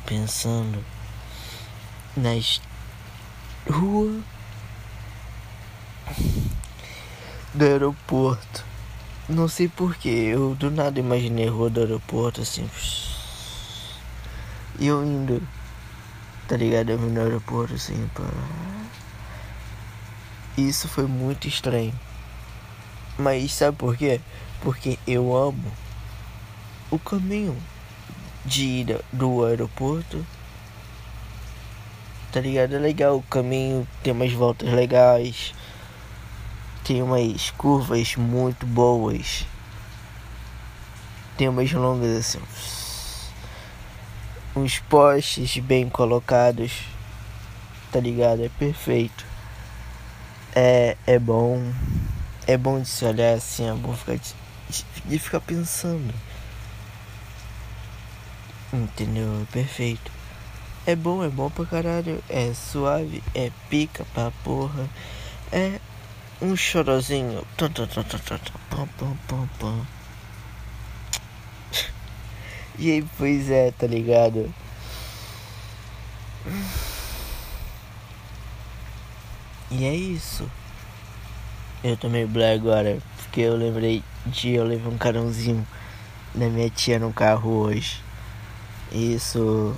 pensando 0.05 0.83
nas 2.15 2.61
ruas 3.69 4.23
do 7.53 7.63
aeroporto. 7.63 8.65
Não 9.27 9.47
sei 9.47 9.67
porquê, 9.67 10.09
eu 10.09 10.55
do 10.55 10.71
nada 10.71 10.99
imaginei 10.99 11.47
a 11.47 11.51
rua 11.51 11.69
do 11.69 11.79
aeroporto 11.81 12.41
assim. 12.41 12.67
E 14.79 14.87
eu 14.87 15.05
indo, 15.05 15.45
tá 16.47 16.57
ligado? 16.57 16.89
Eu 16.89 16.97
vim 16.97 17.09
no 17.09 17.21
aeroporto 17.21 17.75
assim, 17.75 18.09
pá. 18.15 18.23
Isso 20.57 20.87
foi 20.87 21.05
muito 21.05 21.47
estranho. 21.47 21.93
Mas 23.17 23.53
sabe 23.53 23.77
por 23.77 23.95
quê? 23.95 24.19
Porque 24.61 24.97
eu 25.05 25.35
amo 25.35 25.71
o 26.89 26.97
caminho 26.97 27.55
de 28.45 28.65
ida 28.65 29.01
do 29.13 29.45
aeroporto. 29.45 30.25
Tá 32.31 32.39
ligado? 32.39 32.75
É 32.75 32.79
legal 32.79 33.17
o 33.17 33.23
caminho, 33.23 33.87
tem 34.03 34.13
umas 34.13 34.31
voltas 34.31 34.69
legais 34.71 35.53
tem 36.89 37.03
umas 37.03 37.51
curvas 37.51 38.15
muito 38.15 38.65
boas. 38.65 39.45
Tem 41.37 41.47
umas 41.47 41.71
longas 41.71 42.17
assim. 42.17 42.41
Uns 44.55 44.79
postes 44.79 45.59
bem 45.59 45.87
colocados. 45.87 46.81
Tá 47.91 47.99
ligado? 47.99 48.43
É 48.43 48.49
perfeito. 48.49 49.23
É, 50.55 50.97
é 51.05 51.19
bom. 51.19 51.61
É 52.47 52.57
bom 52.57 52.81
de 52.81 52.87
se 52.87 53.05
olhar 53.05 53.35
assim, 53.35 53.69
é 53.69 53.73
bom 53.73 53.93
ficar 53.93 54.15
de, 54.15 54.33
de 55.05 55.19
ficar 55.19 55.41
pensando. 55.41 56.11
Entendeu? 58.73 59.43
É 59.43 59.53
perfeito. 59.53 60.18
É 60.89 60.95
bom, 60.95 61.23
é 61.23 61.29
bom 61.29 61.51
pra 61.51 61.67
caralho. 61.67 62.19
É 62.27 62.51
suave, 62.51 63.21
é 63.35 63.51
pica 63.69 64.03
pra 64.11 64.31
porra. 64.43 64.89
É 65.51 65.79
um 66.41 66.55
chorozinho. 66.55 67.45
E 72.79 72.91
aí, 72.91 73.07
pois 73.19 73.51
é, 73.51 73.69
tá 73.71 73.85
ligado? 73.85 74.51
E 79.69 79.85
é 79.85 79.93
isso. 79.93 80.49
Eu 81.83 81.95
tomei 81.97 82.25
blé 82.25 82.53
agora, 82.53 82.97
porque 83.17 83.41
eu 83.41 83.55
lembrei 83.55 84.03
de 84.25 84.53
eu 84.53 84.63
levei 84.63 84.91
um 84.91 84.97
carãozinho 84.97 85.67
da 86.33 86.47
minha 86.47 86.69
tia 86.71 86.97
no 86.97 87.13
carro 87.13 87.51
hoje. 87.51 88.01
Isso. 88.91 89.75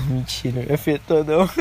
Mentira, 0.08 0.62
me 0.62 0.72
afetou 0.72 1.24
não. 1.24 1.48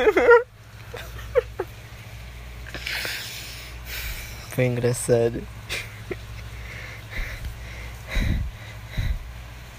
Foi 4.51 4.65
engraçado. 4.65 5.41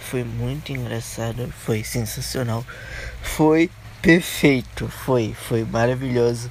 Foi 0.00 0.24
muito 0.24 0.72
engraçado, 0.72 1.52
foi 1.64 1.84
sensacional. 1.84 2.64
Foi 3.22 3.70
perfeito, 4.00 4.88
foi, 4.88 5.34
foi 5.34 5.64
maravilhoso. 5.64 6.50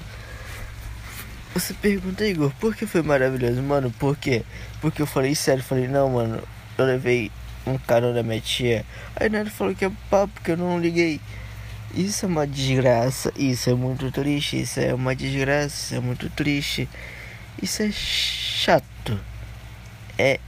Você 1.53 1.73
pergunta, 1.73 2.25
Igor, 2.25 2.51
por 2.59 2.75
que 2.75 2.85
foi 2.85 3.01
maravilhoso? 3.01 3.61
Mano, 3.61 3.91
por 3.91 4.15
quê? 4.15 4.43
Porque 4.79 5.01
eu 5.01 5.05
falei 5.05 5.35
sério, 5.35 5.63
falei, 5.63 5.87
não, 5.87 6.09
mano, 6.09 6.41
eu 6.77 6.85
levei 6.85 7.31
um 7.65 7.77
carão 7.77 8.13
da 8.13 8.23
minha 8.23 8.39
tia. 8.39 8.85
Aí 9.15 9.29
nada 9.29 9.49
falou 9.49 9.75
que 9.75 9.85
é 9.85 9.91
papo, 10.09 10.41
que 10.41 10.51
eu 10.51 10.57
não 10.57 10.79
liguei. 10.79 11.19
Isso 11.93 12.25
é 12.25 12.27
uma 12.27 12.47
desgraça, 12.47 13.33
isso 13.35 13.69
é 13.69 13.73
muito 13.73 14.11
triste, 14.11 14.61
isso 14.61 14.79
é 14.79 14.93
uma 14.93 15.15
desgraça, 15.15 15.75
isso 15.75 15.95
é 15.95 15.99
muito 15.99 16.29
triste. 16.29 16.87
Isso 17.61 17.83
é 17.83 17.91
chato. 17.91 19.19
É 20.17 20.39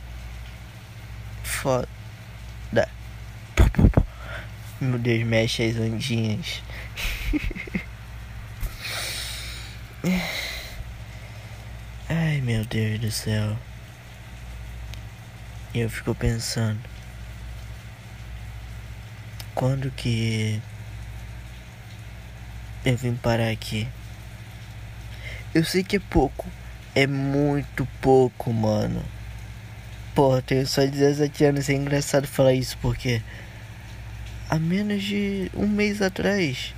foda. 1.43 1.87
Meu 4.83 4.99
Deus, 4.99 5.23
mexe 5.25 5.63
as 5.63 5.77
ondinhas. 5.77 6.61
Ai 12.09 12.41
meu 12.41 12.65
Deus 12.65 12.99
do 12.99 13.09
céu. 13.09 13.57
Eu 15.73 15.89
fico 15.89 16.13
pensando. 16.13 16.81
Quando 19.55 19.89
que 19.91 20.61
eu 22.85 22.97
vim 22.97 23.15
parar 23.15 23.49
aqui? 23.49 23.87
Eu 25.53 25.63
sei 25.63 25.83
que 25.83 25.97
é 25.97 25.99
pouco 25.99 26.47
é 26.95 27.07
muito 27.07 27.87
pouco, 28.01 28.53
mano. 28.53 29.03
Pô, 30.13 30.39
tenho 30.41 30.65
só 30.67 30.85
17 30.85 31.45
anos, 31.45 31.69
é 31.69 31.73
engraçado 31.73 32.27
falar 32.27 32.53
isso 32.53 32.77
porque 32.81 33.21
há 34.49 34.59
menos 34.59 35.01
de 35.01 35.49
um 35.55 35.67
mês 35.67 36.01
atrás 36.01 36.73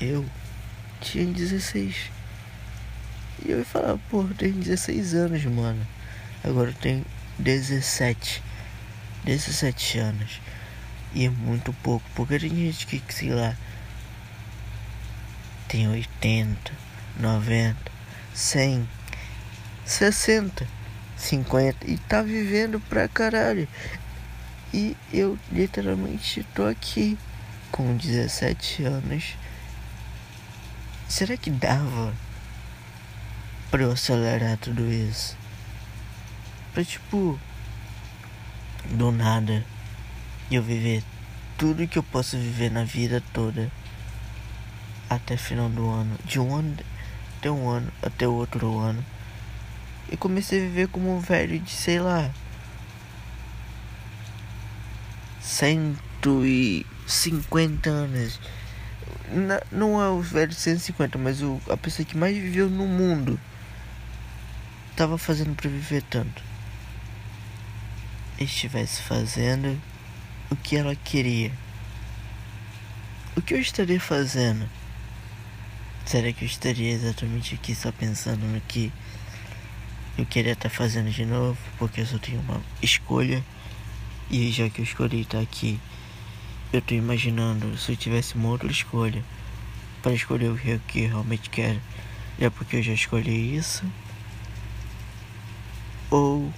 eu 0.00 0.24
tinha 1.00 1.26
16. 1.26 2.10
E 3.44 3.50
eu 3.50 3.58
ia 3.58 3.64
falar, 3.64 3.98
eu 4.12 4.34
tenho 4.38 4.54
16 4.54 5.14
anos, 5.14 5.44
mano. 5.44 5.86
Agora 6.42 6.70
eu 6.70 6.74
tenho 6.74 7.04
17. 7.38 8.42
17 9.24 9.98
anos. 9.98 10.40
E 11.12 11.26
é 11.26 11.30
muito 11.30 11.72
pouco, 11.74 12.04
porque 12.14 12.38
tem 12.38 12.50
gente 12.50 12.86
que, 12.86 13.02
sei 13.12 13.30
lá, 13.30 13.54
tem 15.74 15.88
80, 15.88 16.72
90. 17.18 17.76
100, 18.32 18.88
60, 19.84 20.68
50 21.16 21.90
e 21.90 21.98
tá 21.98 22.22
vivendo 22.22 22.78
pra 22.78 23.08
caralho. 23.08 23.66
E 24.72 24.96
eu 25.12 25.36
literalmente 25.50 26.46
tô 26.54 26.64
aqui 26.64 27.18
com 27.72 27.96
17 27.96 28.84
anos. 28.84 29.34
Será 31.08 31.36
que 31.36 31.50
dava 31.50 32.14
pra 33.68 33.82
eu 33.82 33.90
acelerar 33.90 34.56
tudo 34.58 34.88
isso? 34.88 35.36
Pra 36.72 36.84
tipo, 36.84 37.36
do 38.90 39.10
nada, 39.10 39.66
eu 40.52 40.62
viver 40.62 41.02
tudo 41.58 41.88
que 41.88 41.98
eu 41.98 42.02
posso 42.04 42.38
viver 42.38 42.70
na 42.70 42.84
vida 42.84 43.20
toda 43.32 43.72
até 45.16 45.36
final 45.36 45.68
do 45.68 45.88
ano. 45.88 46.16
De 46.24 46.38
um 46.38 46.54
ano 46.54 46.76
até 47.44 47.50
um 47.50 47.68
ano, 47.68 47.92
até 48.02 48.26
o 48.26 48.32
outro 48.32 48.78
ano. 48.78 49.04
E 50.10 50.16
comecei 50.16 50.60
a 50.60 50.62
viver 50.62 50.88
como 50.88 51.14
um 51.14 51.20
velho 51.20 51.60
de, 51.60 51.70
sei 51.70 52.00
lá, 52.00 52.30
150 55.42 57.90
anos. 57.90 58.40
não 59.70 60.02
é 60.02 60.08
o 60.08 60.22
velho 60.22 60.48
de 60.48 60.54
150, 60.54 61.18
mas 61.18 61.42
o, 61.42 61.60
a 61.68 61.76
pessoa 61.76 62.06
que 62.06 62.16
mais 62.16 62.34
viveu 62.34 62.70
no 62.70 62.86
mundo 62.86 63.38
estava 64.90 65.18
fazendo 65.18 65.54
para 65.54 65.68
viver 65.68 66.02
tanto. 66.04 66.42
Estivesse 68.38 69.02
fazendo 69.02 69.78
o 70.50 70.56
que 70.56 70.76
ela 70.76 70.96
queria. 70.96 71.52
O 73.36 73.42
que 73.42 73.52
eu 73.52 73.60
estaria 73.60 74.00
fazendo? 74.00 74.66
Será 76.04 76.30
que 76.32 76.44
eu 76.44 76.46
estaria 76.46 76.92
exatamente 76.92 77.54
aqui 77.54 77.74
só 77.74 77.90
pensando 77.90 78.44
no 78.46 78.60
que 78.60 78.92
eu 80.18 80.26
queria 80.26 80.52
estar 80.52 80.68
tá 80.68 80.74
fazendo 80.74 81.10
de 81.10 81.24
novo? 81.24 81.58
Porque 81.78 82.02
eu 82.02 82.06
só 82.06 82.18
tenho 82.18 82.40
uma 82.40 82.60
escolha. 82.82 83.42
E 84.30 84.50
já 84.52 84.68
que 84.68 84.80
eu 84.80 84.84
escolhi 84.84 85.22
estar 85.22 85.40
aqui, 85.40 85.80
eu 86.72 86.80
estou 86.80 86.96
imaginando 86.96 87.76
se 87.78 87.92
eu 87.92 87.96
tivesse 87.96 88.34
uma 88.34 88.50
outra 88.50 88.70
escolha 88.70 89.24
para 90.02 90.12
escolher 90.12 90.50
o 90.50 90.58
que 90.86 91.00
eu 91.00 91.08
realmente 91.08 91.48
quero. 91.48 91.80
É 92.38 92.50
porque 92.50 92.76
eu 92.76 92.82
já 92.82 92.92
escolhi 92.92 93.56
isso? 93.56 93.84
Ou 96.10 96.52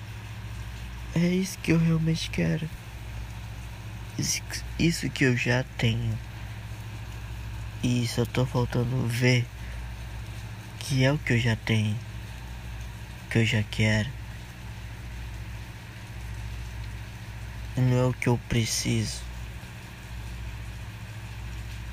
é 1.15 1.29
isso 1.29 1.57
que 1.59 1.71
eu 1.71 1.79
realmente 1.79 2.31
quero? 2.31 2.69
Isso 4.79 5.09
que 5.11 5.25
eu 5.25 5.37
já 5.37 5.65
tenho. 5.79 6.19
E 7.83 8.07
só 8.07 8.25
tô 8.25 8.45
faltando 8.45 9.07
ver 9.07 9.47
que 10.79 11.05
é 11.05 11.13
o 11.13 11.19
que 11.19 11.33
eu 11.33 11.39
já 11.39 11.57
tenho, 11.57 11.97
que 13.31 13.39
eu 13.39 13.45
já 13.45 13.63
quero. 13.65 14.09
Não 17.77 17.97
é 17.97 18.05
o 18.05 18.13
que 18.13 18.29
eu 18.29 18.39
preciso. 18.49 19.21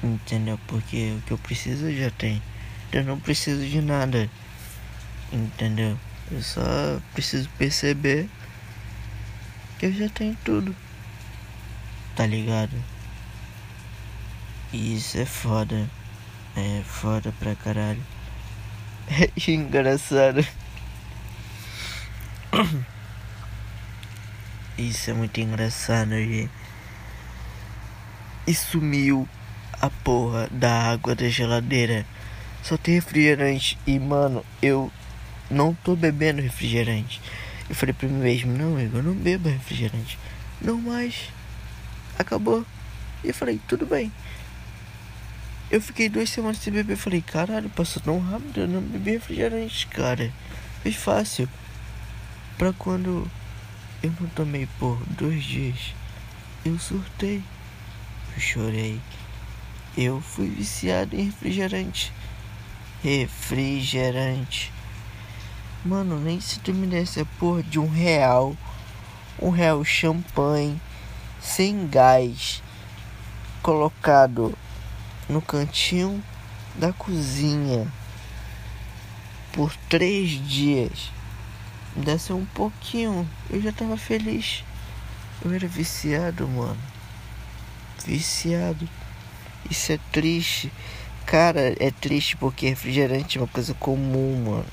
Entendeu? 0.02 0.60
Porque 0.68 1.16
o 1.18 1.22
que 1.22 1.32
eu 1.32 1.38
preciso 1.38 1.88
eu 1.88 1.98
já 1.98 2.12
tenho. 2.12 2.42
Eu 2.92 3.04
não 3.04 3.20
preciso 3.20 3.66
de 3.66 3.82
nada. 3.82 4.30
Entendeu? 5.32 5.98
Eu 6.32 6.42
só 6.42 7.02
preciso 7.14 7.50
perceber 7.58 8.30
que 9.80 9.88
eu 9.88 9.94
já 9.94 10.08
tenho 10.10 10.38
tudo. 10.46 10.76
Tá 12.16 12.26
ligado? 12.26 12.93
E 14.74 14.96
isso 14.96 15.20
é 15.20 15.26
foda. 15.26 15.88
É 16.58 16.82
foda 16.84 17.32
pra 17.40 17.56
caralho. 17.56 18.02
É 19.08 19.30
engraçado. 19.52 20.46
Isso 24.78 25.12
é 25.12 25.14
muito 25.14 25.40
engraçado, 25.40 26.10
gente. 26.12 26.50
E 28.48 28.54
sumiu 28.56 29.30
a 29.80 29.90
porra 29.90 30.50
da 30.52 30.92
água 30.92 31.14
da 31.14 31.30
geladeira. 31.30 32.06
Só 32.64 32.76
tem 32.76 32.96
refrigerante. 32.96 33.78
E, 33.86 34.00
mano, 34.00 34.44
eu 34.62 34.92
não 35.52 35.76
tô 35.76 35.96
bebendo 35.96 36.42
refrigerante. 36.42 37.22
Eu 37.70 37.76
falei 37.76 37.94
pra 37.94 38.10
mim 38.10 38.20
mesmo: 38.20 38.58
Não, 38.58 38.80
eu 38.80 39.04
não 39.04 39.14
bebo 39.14 39.50
refrigerante. 39.50 40.18
Não 40.60 40.82
mais. 40.82 41.30
Acabou. 42.18 42.66
E 43.24 43.28
eu 43.28 43.34
falei: 43.34 43.60
Tudo 43.68 43.86
bem. 43.86 44.12
Eu 45.74 45.82
fiquei 45.82 46.08
duas 46.08 46.30
semanas 46.30 46.60
sem 46.60 46.72
beber. 46.72 46.96
Falei: 46.96 47.20
Caralho, 47.20 47.68
passou 47.68 48.00
tão 48.00 48.20
rápido. 48.20 48.60
Eu 48.60 48.68
não 48.68 48.80
bebi 48.80 49.14
refrigerante, 49.14 49.88
cara. 49.88 50.32
Foi 50.84 50.92
fácil. 50.92 51.50
Pra 52.60 52.72
quando 52.74 53.28
eu 54.04 54.14
não 54.22 54.30
tomei 54.30 54.68
por 54.78 55.04
dois 55.18 55.44
dias, 55.44 55.96
eu 56.64 56.78
surtei. 56.78 57.42
Eu 58.36 58.40
chorei. 58.40 59.02
Eu 59.98 60.22
fui 60.22 60.48
viciado 60.48 61.16
em 61.16 61.24
refrigerante. 61.24 62.14
Refrigerante. 63.02 64.72
Mano, 65.84 66.20
nem 66.20 66.40
se 66.40 66.60
tu 66.60 66.72
me 66.72 66.86
desse 66.86 67.20
a 67.20 67.26
porra 67.40 67.64
de 67.64 67.80
um 67.80 67.90
real. 67.90 68.56
Um 69.42 69.50
real 69.50 69.84
champanhe. 69.84 70.80
Sem 71.42 71.88
gás. 71.88 72.62
Colocado 73.64 74.56
no 75.34 75.42
cantinho 75.42 76.24
da 76.76 76.94
cozinha. 76.94 77.92
Por 79.52 79.76
três 79.90 80.30
dias 80.48 81.12
desse 81.96 82.32
um 82.32 82.46
pouquinho, 82.46 83.28
eu 83.50 83.62
já 83.62 83.72
tava 83.72 83.98
feliz. 83.98 84.64
Eu 85.44 85.52
era 85.54 85.68
viciado, 85.68 86.48
mano. 86.48 86.78
Viciado. 88.06 88.88
Isso 89.70 89.92
é 89.92 90.00
triste. 90.12 90.72
Cara, 91.26 91.76
é 91.80 91.92
triste 91.92 92.38
porque 92.38 92.70
refrigerante 92.70 93.38
é 93.38 93.42
uma 93.42 93.48
coisa 93.48 93.74
comum, 93.74 94.52
mano. 94.52 94.66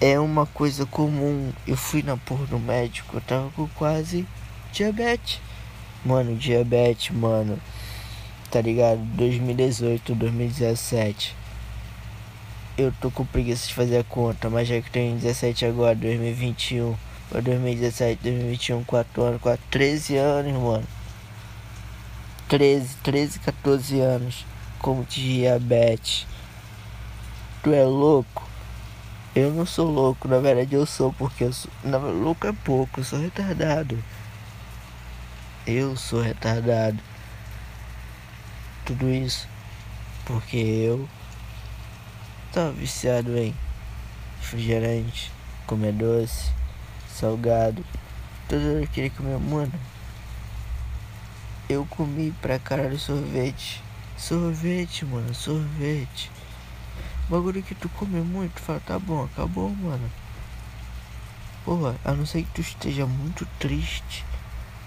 É 0.00 0.18
uma 0.18 0.46
coisa 0.46 0.86
comum. 0.86 1.52
Eu 1.66 1.76
fui 1.76 2.02
na 2.02 2.16
porra 2.16 2.46
do 2.46 2.58
médico, 2.58 3.16
eu 3.16 3.20
tava 3.20 3.50
com 3.50 3.68
quase 3.68 4.26
diabetes. 4.72 5.40
Mano, 6.04 6.36
diabetes, 6.36 7.14
mano. 7.14 7.58
Tá 8.50 8.60
ligado? 8.60 8.98
2018, 9.16 10.14
2017 10.14 11.40
eu 12.82 12.92
tô 13.00 13.10
com 13.10 13.24
preguiça 13.24 13.66
de 13.68 13.74
fazer 13.74 13.98
a 13.98 14.04
conta, 14.04 14.48
mas 14.48 14.68
já 14.68 14.80
que 14.80 14.90
tenho 14.90 15.16
17 15.16 15.66
agora, 15.66 15.94
2021, 15.94 16.96
ou 17.32 17.42
2017, 17.42 18.22
2021, 18.22 18.84
4 18.84 19.22
anos, 19.22 19.42
4, 19.42 19.66
13 19.70 20.16
anos, 20.16 20.52
mano. 20.54 20.86
13, 22.48 22.96
13, 23.02 23.38
14 23.40 24.00
anos 24.00 24.46
com 24.78 25.02
diabetes. 25.02 26.26
Tu 27.62 27.72
é 27.72 27.84
louco? 27.84 28.48
Eu 29.34 29.52
não 29.52 29.64
sou 29.66 29.88
louco, 29.88 30.26
na 30.26 30.38
verdade 30.38 30.74
eu 30.74 30.86
sou, 30.86 31.12
porque 31.12 31.44
eu 31.44 31.52
sou. 31.52 31.70
Não, 31.84 32.00
louco 32.10 32.46
é 32.46 32.52
pouco, 32.52 33.00
eu 33.00 33.04
sou 33.04 33.20
retardado. 33.20 34.02
Eu 35.66 35.96
sou 35.96 36.20
retardado. 36.20 36.98
Tudo 38.90 39.08
isso 39.08 39.46
porque 40.26 40.56
eu 40.56 41.08
Tava 42.52 42.72
viciado 42.72 43.38
em 43.38 43.54
refrigerante, 44.40 45.30
comer 45.68 45.92
doce, 45.92 46.50
salgado. 47.08 47.84
Tudo 48.48 48.80
eu 48.80 48.88
queria 48.88 49.10
comer, 49.10 49.38
mano. 49.38 49.72
Eu 51.68 51.86
comi 51.86 52.32
pra 52.42 52.58
caralho 52.58 52.98
sorvete. 52.98 53.80
Sorvete, 54.18 55.04
mano, 55.04 55.32
sorvete. 55.32 56.28
Bagulho 57.28 57.62
que 57.62 57.76
tu 57.76 57.88
come 57.90 58.20
muito, 58.20 58.60
fala, 58.60 58.80
tá 58.80 58.98
bom, 58.98 59.22
acabou, 59.26 59.70
mano. 59.70 60.10
Porra, 61.64 61.94
a 62.04 62.10
não 62.10 62.26
ser 62.26 62.42
que 62.42 62.50
tu 62.50 62.62
esteja 62.62 63.06
muito 63.06 63.46
triste 63.60 64.24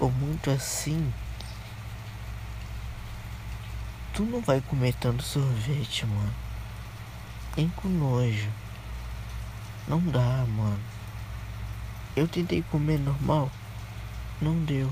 ou 0.01 0.11
muito 0.11 0.51
assim. 0.51 1.13
Tu 4.13 4.23
não 4.23 4.41
vai 4.41 4.61
comer 4.61 4.93
tanto 4.93 5.23
sorvete, 5.23 6.05
mano 6.05 6.43
nem 7.55 7.69
com 7.69 7.87
nojo. 7.87 8.49
Não 9.87 9.99
dá, 9.99 10.45
mano. 10.47 10.79
Eu 12.15 12.27
tentei 12.27 12.63
comer 12.71 12.99
normal, 12.99 13.51
não 14.41 14.55
deu. 14.63 14.91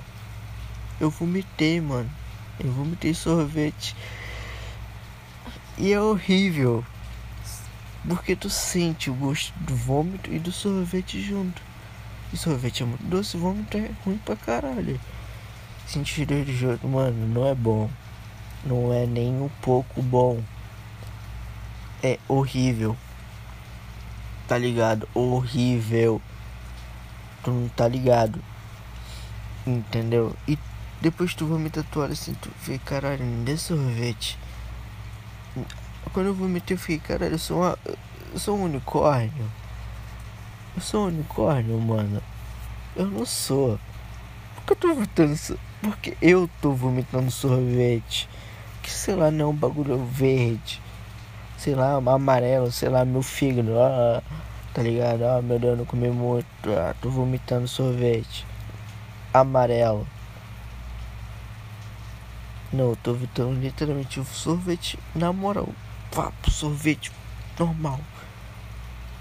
Eu 0.99 1.09
vomitei, 1.09 1.81
mano. 1.81 2.09
Eu 2.59 2.71
vomitei 2.71 3.13
sorvete. 3.13 3.95
E 5.77 5.91
é 5.91 5.99
horrível. 5.99 6.85
Porque 8.07 8.35
tu 8.35 8.49
sente 8.49 9.09
o 9.09 9.13
gosto 9.13 9.53
do 9.59 9.75
vômito 9.75 10.31
e 10.31 10.39
do 10.39 10.51
sorvete 10.51 11.21
junto. 11.21 11.61
E 12.33 12.37
sorvete 12.37 12.83
é 12.83 12.85
muito 12.85 13.03
doce, 13.03 13.37
vômito 13.37 13.77
é 13.77 13.91
ruim 14.03 14.17
pra 14.17 14.35
caralho. 14.35 14.99
Sentir 15.87 16.31
ele 16.31 16.55
junto, 16.55 16.87
mano, 16.87 17.27
não 17.27 17.47
é 17.47 17.53
bom. 17.53 17.89
Não 18.63 18.93
é 18.93 19.05
nem 19.05 19.33
um 19.41 19.49
pouco 19.61 20.01
bom 20.01 20.41
é 22.03 22.17
horrível. 22.27 22.97
Tá 24.47 24.57
ligado? 24.57 25.07
Horrível. 25.13 26.21
Tu 27.43 27.51
não 27.51 27.69
tá 27.69 27.87
ligado. 27.87 28.41
Entendeu? 29.65 30.35
E 30.47 30.57
depois 30.99 31.33
tu 31.33 31.45
vomita 31.45 31.81
a 31.81 31.83
toalha 31.83 32.13
assim, 32.13 32.33
tu 32.33 32.49
vê, 32.63 32.77
caralho, 32.79 33.23
me 33.23 33.45
dê 33.45 33.57
sorvete. 33.57 34.37
Quando 36.13 36.27
eu 36.27 36.33
vomitei, 36.33 36.75
eu 36.75 36.79
fiquei, 36.79 36.99
caralho, 36.99 37.35
eu 37.35 37.39
sou 37.39 37.59
uma, 37.59 37.77
Eu 38.33 38.39
sou 38.39 38.57
um 38.57 38.63
unicórnio. 38.63 39.49
Eu 40.75 40.81
sou 40.81 41.05
um 41.05 41.07
unicórnio, 41.07 41.79
mano. 41.79 42.21
Eu 42.95 43.05
não 43.05 43.25
sou. 43.25 43.79
Por 44.55 44.63
que 44.65 44.71
eu 44.73 44.75
tô 44.75 44.93
vomitando 44.93 45.37
Porque 45.81 46.17
eu 46.21 46.49
tô 46.61 46.73
vomitando 46.73 47.31
sorvete. 47.31 48.27
Que 48.81 48.89
sei 48.91 49.15
lá, 49.15 49.31
não 49.31 49.51
um 49.51 49.55
bagulho 49.55 49.97
verde 50.05 50.81
sei 51.61 51.75
lá, 51.75 51.93
amarelo, 51.97 52.71
sei 52.71 52.89
lá, 52.89 53.05
meu 53.05 53.21
fígado, 53.21 53.73
ó, 53.75 54.19
tá 54.73 54.81
ligado? 54.81 55.21
Ó, 55.21 55.43
meu 55.43 55.59
Deus, 55.59 55.77
não 55.77 55.85
comi 55.85 56.09
muito, 56.09 56.47
ó, 56.65 56.91
tô 56.99 57.07
vomitando 57.07 57.67
sorvete. 57.67 58.47
Amarelo. 59.31 60.07
Não, 62.73 62.95
tô 62.95 63.13
vomitando 63.13 63.59
literalmente 63.59 64.19
o 64.19 64.25
sorvete 64.25 64.97
na 65.13 65.31
moral. 65.31 65.69
Papo, 66.09 66.49
sorvete 66.49 67.11
normal. 67.59 67.99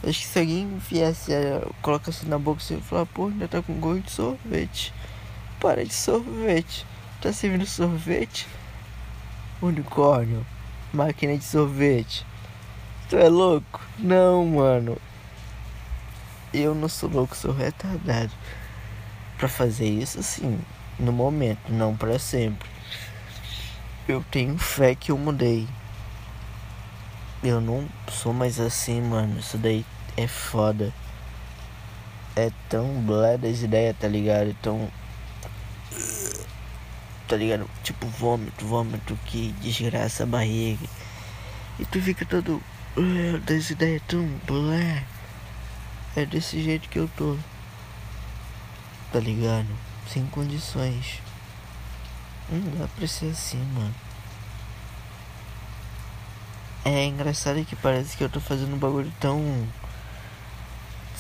Acho 0.03 0.21
que 0.21 0.27
se 0.27 0.39
alguém 0.39 0.79
viesse, 0.79 1.33
coloca 1.83 2.11
na 2.23 2.39
boca 2.39 2.63
e 2.71 2.81
falar, 2.81 3.05
pô, 3.05 3.27
ainda 3.27 3.47
tá 3.49 3.61
com 3.61 3.75
gosto 3.75 4.05
de 4.05 4.13
sorvete. 4.13 4.95
Para 5.61 5.85
de 5.85 5.93
sorvete. 5.93 6.87
Tá 7.21 7.35
servindo 7.35 7.67
sorvete? 7.67 8.49
Unicórnio. 9.63 10.47
Máquina 10.93 11.37
de 11.37 11.45
sorvete. 11.45 12.27
Tu 13.09 13.17
é 13.17 13.29
louco? 13.29 13.81
Não, 13.99 14.47
mano. 14.47 14.97
Eu 16.53 16.75
não 16.75 16.89
sou 16.89 17.09
louco, 17.09 17.37
sou 17.37 17.53
retardado. 17.53 18.33
Pra 19.39 19.49
fazer 19.49 19.89
isso 19.89 20.19
assim, 20.19 20.59
no 20.99 21.13
momento, 21.13 21.71
não 21.73 21.97
para 21.97 22.19
sempre. 22.19 22.69
Eu 24.09 24.25
tenho 24.31 24.59
fé 24.59 24.95
que 24.95 25.13
eu 25.13 25.19
mudei. 25.19 25.69
Eu 27.43 27.61
não 27.61 27.89
sou 28.09 28.33
mais 28.33 28.59
assim, 28.59 29.01
mano. 29.01 29.39
Isso 29.39 29.57
daí 29.57 29.85
é 30.17 30.27
foda. 30.27 30.93
É 32.35 32.51
tão 32.69 32.87
blé 33.03 33.39
das 33.39 33.63
ideias, 33.63 33.97
tá 33.99 34.09
ligado? 34.09 34.55
Tão. 34.61 34.89
Tá 37.31 37.37
ligado? 37.37 37.71
Tipo 37.85 38.09
vômito, 38.09 38.67
vômito 38.67 39.17
que 39.27 39.53
desgraça 39.61 40.25
a 40.25 40.27
barriga. 40.27 40.85
E 41.79 41.85
tu 41.85 42.03
fica 42.03 42.27
todo 42.27 42.61
das 43.47 43.71
ideias 43.71 44.03
tão 44.09 44.27
blé. 44.45 45.05
É 46.17 46.27
desse 46.27 46.61
jeito 46.61 46.89
que 46.89 46.99
eu 46.99 47.09
tô. 47.17 47.37
Tá 49.13 49.21
ligado? 49.21 49.69
Sem 50.09 50.27
condições. 50.27 51.23
Não 52.51 52.81
dá 52.81 52.89
pra 52.89 53.07
ser 53.07 53.31
assim, 53.31 53.65
mano. 53.75 53.95
É 56.85 57.05
engraçado 57.05 57.65
que 57.65 57.77
parece 57.77 58.17
que 58.17 58.25
eu 58.25 58.29
tô 58.29 58.41
fazendo 58.41 58.75
um 58.75 58.79
bagulho 58.79 59.13
tão. 59.21 59.41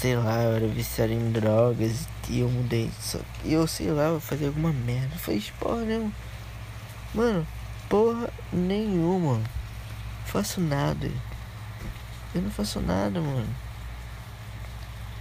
Sei 0.00 0.16
lá, 0.16 0.42
eu 0.44 0.56
era 0.56 0.66
viciado 0.66 1.12
em 1.12 1.30
drogas 1.30 2.08
e 2.30 2.40
eu 2.40 2.48
mudei. 2.48 2.90
Só 2.98 3.18
que 3.18 3.52
eu, 3.52 3.66
sei 3.66 3.90
lá, 3.90 4.08
vou 4.08 4.20
fazer 4.20 4.46
alguma 4.46 4.72
merda. 4.72 5.14
Faz 5.16 5.50
porra 5.60 5.82
nenhuma. 5.82 6.12
Mano, 7.14 7.46
porra 7.86 8.30
nenhuma. 8.50 9.42
Faço 10.24 10.58
nada. 10.58 11.10
Eu 12.34 12.40
não 12.40 12.50
faço 12.50 12.80
nada, 12.80 13.20
mano. 13.20 13.54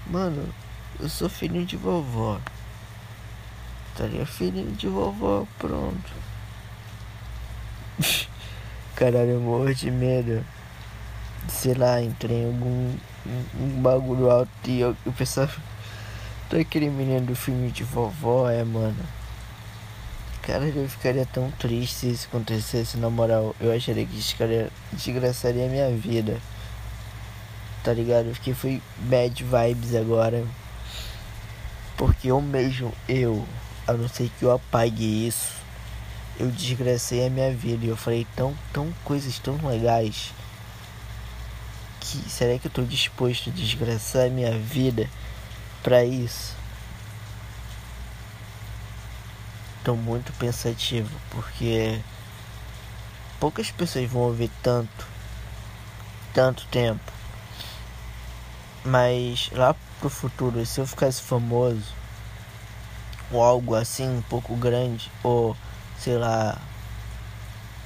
Mano, 0.08 0.48
eu 0.98 1.10
sou 1.10 1.28
filhinho 1.28 1.66
de 1.66 1.76
vovó. 1.76 2.40
Estaria 3.92 4.26
filhinho 4.26 4.72
de 4.72 4.88
vovó, 4.88 5.46
pronto. 5.58 6.14
Caralho, 8.96 9.32
eu 9.32 9.42
morro 9.42 9.76
de 9.76 9.92
medo. 9.92 10.46
Sei 11.50 11.74
lá, 11.74 12.02
entrei 12.02 12.44
em 12.44 12.46
algum 12.46 12.96
um, 13.26 13.82
bagulho 13.82 14.30
alto 14.30 14.50
e 14.66 14.80
eu, 14.80 14.96
eu 15.06 15.12
pensava. 15.12 15.52
Aquele 16.52 16.90
menino 16.90 17.28
do 17.28 17.36
filme 17.36 17.70
de 17.70 17.84
vovó, 17.84 18.50
é, 18.50 18.64
mano. 18.64 19.06
Cara, 20.42 20.66
eu 20.66 20.90
ficaria 20.90 21.28
tão 21.28 21.52
triste 21.52 21.96
se 21.96 22.10
isso 22.10 22.28
acontecesse, 22.28 22.98
na 22.98 23.10
moral. 23.10 23.56
Eu 23.60 23.72
acharia 23.72 24.04
que 24.04 24.20
desgraçaria 24.94 25.66
a 25.66 25.70
minha 25.70 25.92
vida. 25.92 26.40
Tá 27.84 27.94
ligado? 27.94 28.30
Eu 28.30 28.34
fiquei 28.34 28.56
foi 28.56 28.82
bad 28.98 29.44
vibes 29.44 29.94
agora. 29.94 30.44
Porque 31.96 32.32
eu 32.32 32.42
mesmo, 32.42 32.92
eu, 33.08 33.46
a 33.86 33.94
não 33.94 34.10
ser 34.10 34.32
que 34.40 34.44
eu 34.44 34.52
apague 34.52 35.28
isso, 35.28 35.54
eu 36.40 36.50
desgracei 36.50 37.28
a 37.28 37.30
minha 37.30 37.54
vida. 37.54 37.86
E 37.86 37.90
eu 37.90 37.98
falei 37.98 38.26
tão, 38.36 38.56
tão 38.74 38.92
coisas 39.04 39.38
tão 39.38 39.56
legais 39.68 40.34
que 42.10 42.30
será 42.30 42.58
que 42.58 42.66
eu 42.66 42.70
estou 42.70 42.86
disposto 42.86 43.50
a 43.50 43.54
desgraçar 43.54 44.26
a 44.26 44.30
minha 44.30 44.58
vida 44.58 45.08
para 45.84 46.04
isso? 46.04 46.56
Estou 49.78 49.96
muito 49.96 50.34
pensativo 50.34 51.10
porque 51.30 52.00
poucas 53.40 53.72
pessoas 53.72 54.10
vão 54.10 54.24
ouvir 54.24 54.50
tanto, 54.64 55.08
tanto 56.34 56.66
tempo. 56.68 57.12
Mas 58.84 59.50
lá 59.52 59.76
pro 60.00 60.10
futuro, 60.10 60.66
se 60.66 60.80
eu 60.80 60.88
ficasse 60.88 61.22
famoso 61.22 61.94
ou 63.32 63.44
algo 63.44 63.76
assim 63.76 64.10
um 64.10 64.22
pouco 64.24 64.56
grande 64.56 65.12
ou 65.22 65.56
sei 65.98 66.18
lá, 66.18 66.58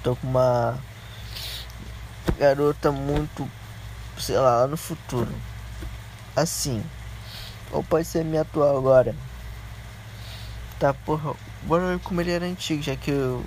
tô 0.01 0.15
com 0.15 0.27
uma 0.27 0.79
garota 2.37 2.91
muito 2.91 3.49
sei 4.19 4.37
lá, 4.37 4.61
lá 4.61 4.67
no 4.67 4.77
futuro. 4.77 5.31
Assim. 6.35 6.83
Ou 7.71 7.83
pode 7.83 8.05
ser 8.05 8.23
minha 8.23 8.41
atual 8.41 8.77
agora. 8.77 9.15
Tá, 10.79 10.93
porra. 10.93 11.33
Bora 11.63 11.87
ver 11.87 11.99
como 11.99 12.21
ele 12.21 12.31
era 12.31 12.45
antigo, 12.45 12.81
já 12.81 12.95
que 12.95 13.11
eu, 13.11 13.43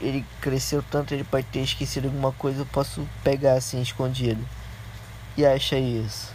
ele 0.00 0.24
cresceu 0.40 0.82
tanto, 0.82 1.12
ele 1.12 1.24
pode 1.24 1.46
ter 1.48 1.60
esquecido 1.60 2.06
alguma 2.06 2.32
coisa, 2.32 2.60
eu 2.60 2.66
posso 2.66 3.06
pegar 3.24 3.54
assim 3.54 3.80
escondido. 3.82 4.42
E 5.36 5.44
acha 5.44 5.78
isso. 5.78 6.32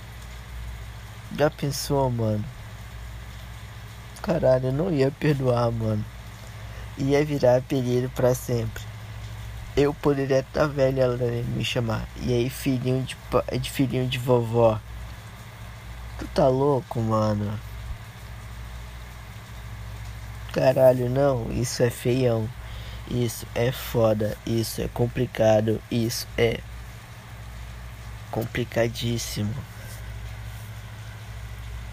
Já 1.38 1.50
pensou, 1.50 2.10
mano? 2.12 2.44
Caralho, 4.22 4.68
eu 4.68 4.74
não 4.74 4.92
ia 4.92 5.10
perdoar, 5.10 5.72
mano. 5.72 6.04
Ia 6.98 7.24
virar 7.26 7.58
apelido 7.58 8.10
pra 8.10 8.36
sempre 8.36 8.91
eu 9.76 9.94
poderia 9.94 10.40
estar 10.40 10.68
velha 10.68 11.04
ela 11.04 11.18
me 11.18 11.64
chamar. 11.64 12.08
E 12.18 12.34
aí, 12.34 12.50
filhinho 12.50 13.04
de, 13.04 13.18
de 13.60 13.72
filhinho 13.72 14.08
de 14.08 14.18
vovó. 14.18 14.80
Tu 16.20 16.28
tá 16.28 16.48
louco, 16.48 17.00
mano? 17.00 17.60
Caralho, 20.52 21.10
não, 21.10 21.52
isso 21.52 21.82
é 21.82 21.90
feião. 21.90 22.50
Isso 23.10 23.46
é 23.56 23.72
foda, 23.72 24.38
isso 24.46 24.82
é 24.82 24.88
complicado, 24.88 25.82
isso 25.92 26.28
é 26.38 26.60
complicadíssimo. 28.30 29.54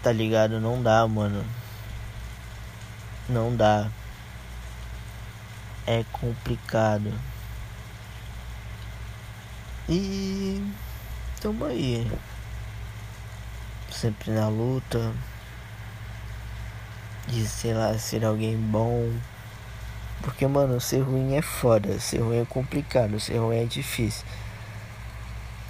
Tá 0.01 0.11
ligado? 0.11 0.61
Não 0.61 0.81
dá, 0.81 1.05
mano. 1.07 1.45
Não 3.27 3.53
dá. 3.55 3.89
É 5.85 6.05
complicado. 6.11 7.11
E 9.91 10.63
tamo 11.41 11.65
aí. 11.65 12.05
Sempre 13.91 14.29
na 14.29 14.47
luta. 14.47 15.11
De 17.27 17.47
sei 17.47 17.73
lá, 17.73 17.97
ser 17.97 18.23
alguém 18.23 18.55
bom. 18.55 19.11
Porque, 20.21 20.45
mano, 20.45 20.79
ser 20.79 20.99
ruim 20.99 21.33
é 21.33 21.41
foda. 21.41 21.99
Ser 21.99 22.19
ruim 22.19 22.41
é 22.41 22.45
complicado. 22.45 23.19
Ser 23.19 23.37
ruim 23.37 23.57
é 23.57 23.65
difícil. 23.65 24.23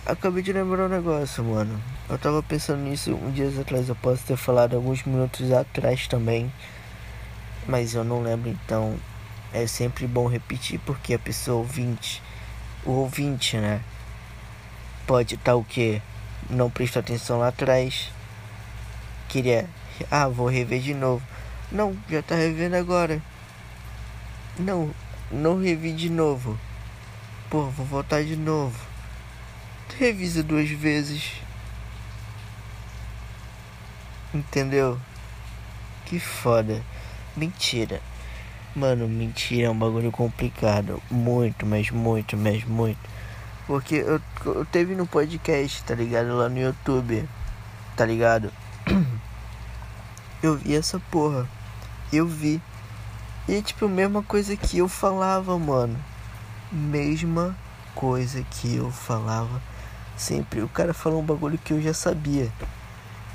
Acabei 0.06 0.44
de 0.44 0.52
lembrar 0.52 0.88
um 0.88 0.90
negócio, 0.90 1.42
mano. 1.42 1.82
Eu 2.10 2.18
tava 2.18 2.44
pensando 2.44 2.82
nisso 2.82 3.16
um 3.16 3.32
dias 3.32 3.58
atrás. 3.58 3.88
Eu 3.88 3.96
posso 3.96 4.22
ter 4.26 4.36
falado 4.36 4.76
alguns 4.76 5.02
minutos 5.06 5.50
atrás 5.54 6.08
também. 6.08 6.52
Mas 7.66 7.94
eu 7.94 8.04
não 8.04 8.22
lembro 8.22 8.50
então. 8.50 8.98
É 9.54 9.66
sempre 9.66 10.06
bom 10.08 10.28
repetir 10.28 10.78
porque 10.86 11.14
a 11.14 11.20
pessoa 11.20 11.60
ouvinte. 11.60 12.22
O 12.86 12.92
ouvinte, 12.92 13.56
né? 13.56 13.82
Pode 15.10 15.34
estar 15.34 15.54
tá 15.54 15.56
o 15.56 15.64
que? 15.64 16.00
Não 16.52 16.70
prestou 16.70 17.00
atenção 17.00 17.40
lá 17.40 17.48
atrás. 17.48 18.12
Queria. 19.28 19.68
Ah, 20.12 20.28
vou 20.28 20.48
rever 20.48 20.80
de 20.82 20.94
novo. 20.94 21.26
Não, 21.72 21.98
já 22.08 22.22
tá 22.22 22.36
revendo 22.36 22.76
agora. 22.76 23.20
Não, 24.60 24.92
não 25.32 25.60
revi 25.60 25.94
de 25.94 26.12
novo. 26.12 26.60
Pô, 27.50 27.64
vou 27.72 27.88
voltar 27.88 28.24
de 28.24 28.36
novo. 28.36 28.80
Revisa 29.98 30.44
duas 30.44 30.70
vezes. 30.70 31.32
Entendeu? 34.32 35.00
Que 36.06 36.20
foda. 36.20 36.84
Mentira. 37.36 38.00
Mano, 38.76 39.08
mentira 39.08 39.66
é 39.66 39.70
um 39.72 39.80
bagulho 39.80 40.12
complicado. 40.12 41.02
Muito, 41.10 41.66
mas 41.66 41.90
muito, 41.90 42.38
mas 42.38 42.64
muito. 42.64 43.10
Porque 43.70 43.98
eu, 43.98 44.20
eu 44.48 44.66
teve 44.66 44.96
no 44.96 45.06
podcast, 45.06 45.84
tá 45.84 45.94
ligado? 45.94 46.36
Lá 46.36 46.50
no 46.50 46.58
YouTube, 46.58 47.30
tá 47.96 48.04
ligado? 48.04 48.52
Eu 50.42 50.56
vi 50.58 50.76
essa 50.76 51.00
porra. 51.12 51.48
Eu 52.12 52.26
vi. 52.26 52.60
E 53.48 53.62
tipo, 53.62 53.88
mesma 53.88 54.24
coisa 54.24 54.56
que 54.56 54.80
eu 54.80 54.88
falava, 54.88 55.56
mano. 55.60 55.96
Mesma 56.72 57.56
coisa 57.94 58.44
que 58.50 58.76
eu 58.76 58.90
falava. 58.90 59.62
Sempre. 60.18 60.62
O 60.62 60.70
cara 60.70 60.92
falou 60.92 61.20
um 61.22 61.26
bagulho 61.26 61.60
que 61.60 61.72
eu 61.72 61.80
já 61.80 61.94
sabia. 61.94 62.52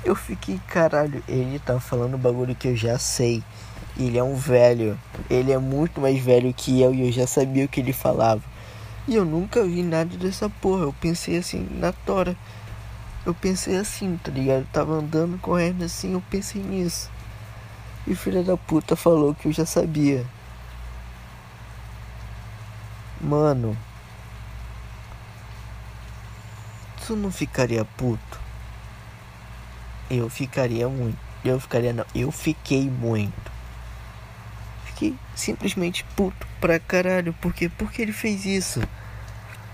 Eu 0.03 0.15
fiquei, 0.15 0.59
caralho, 0.67 1.23
ele 1.29 1.59
tá 1.59 1.79
falando 1.79 2.15
um 2.15 2.19
bagulho 2.19 2.55
que 2.55 2.67
eu 2.67 2.75
já 2.75 2.99
sei. 2.99 3.41
Ele 3.97 4.17
é 4.17 4.23
um 4.23 4.35
velho. 4.35 4.99
Ele 5.29 5.53
é 5.53 5.57
muito 5.57 6.01
mais 6.01 6.21
velho 6.21 6.53
que 6.53 6.81
eu 6.81 6.93
e 6.93 7.07
eu 7.07 7.11
já 7.13 7.25
sabia 7.25 7.63
o 7.63 7.69
que 7.69 7.79
ele 7.79 7.93
falava. 7.93 8.54
E 9.07 9.15
eu 9.15 9.23
nunca 9.23 9.63
vi 9.63 9.83
nada 9.83 10.17
dessa 10.17 10.49
porra. 10.49 10.83
Eu 10.83 10.93
pensei 10.93 11.37
assim 11.37 11.67
na 11.79 11.91
tora. 11.91 12.35
Eu 13.25 13.33
pensei 13.33 13.77
assim, 13.77 14.17
tá 14.23 14.31
ligado? 14.31 14.61
Eu 14.61 14.67
tava 14.71 14.93
andando, 14.93 15.39
correndo 15.39 15.83
assim, 15.83 16.13
eu 16.13 16.23
pensei 16.29 16.61
nisso. 16.61 17.09
E 18.07 18.15
filha 18.15 18.43
da 18.43 18.55
puta 18.55 18.95
falou 18.95 19.33
que 19.33 19.47
eu 19.47 19.51
já 19.51 19.65
sabia. 19.65 20.25
Mano. 23.21 23.77
Tu 27.05 27.15
não 27.15 27.31
ficaria 27.31 27.85
puto? 27.85 28.39
Eu 30.09 30.29
ficaria 30.29 30.87
muito. 30.87 31.17
Eu 31.43 31.59
ficaria 31.59 31.93
não. 31.93 32.05
Eu 32.13 32.31
fiquei 32.31 32.89
muito. 32.89 33.54
Fiquei 34.95 35.15
simplesmente 35.35 36.03
puto 36.15 36.47
pra 36.59 36.79
caralho. 36.79 37.33
Por 37.33 37.53
quê? 37.53 37.69
Porque 37.69 38.01
ele 38.01 38.11
fez 38.11 38.45
isso 38.45 38.81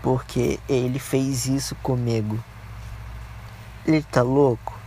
porque 0.02 0.60
ele 0.68 1.00
fez 1.00 1.46
isso 1.46 1.76
comigo. 1.76 2.44
Ele 3.86 4.04
tá 4.04 4.22
louco? 4.22 4.78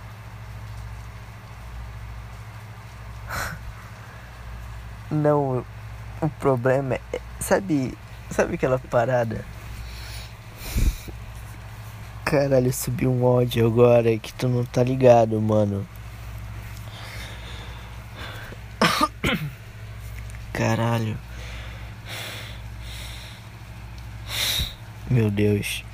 Não, 5.10 5.64
o 6.20 6.28
problema 6.28 6.96
é, 7.12 7.20
sabe, 7.40 7.96
sabe 8.30 8.54
aquela 8.54 8.78
parada? 8.78 9.44
Caralho, 12.24 12.72
subiu 12.72 13.10
um 13.12 13.22
ódio 13.24 13.66
agora 13.66 14.18
que 14.18 14.32
tu 14.32 14.48
não 14.48 14.64
tá 14.64 14.82
ligado, 14.82 15.40
mano. 15.40 15.86
Caralho. 20.54 21.18
Meu 25.10 25.28
Deus. 25.28 25.84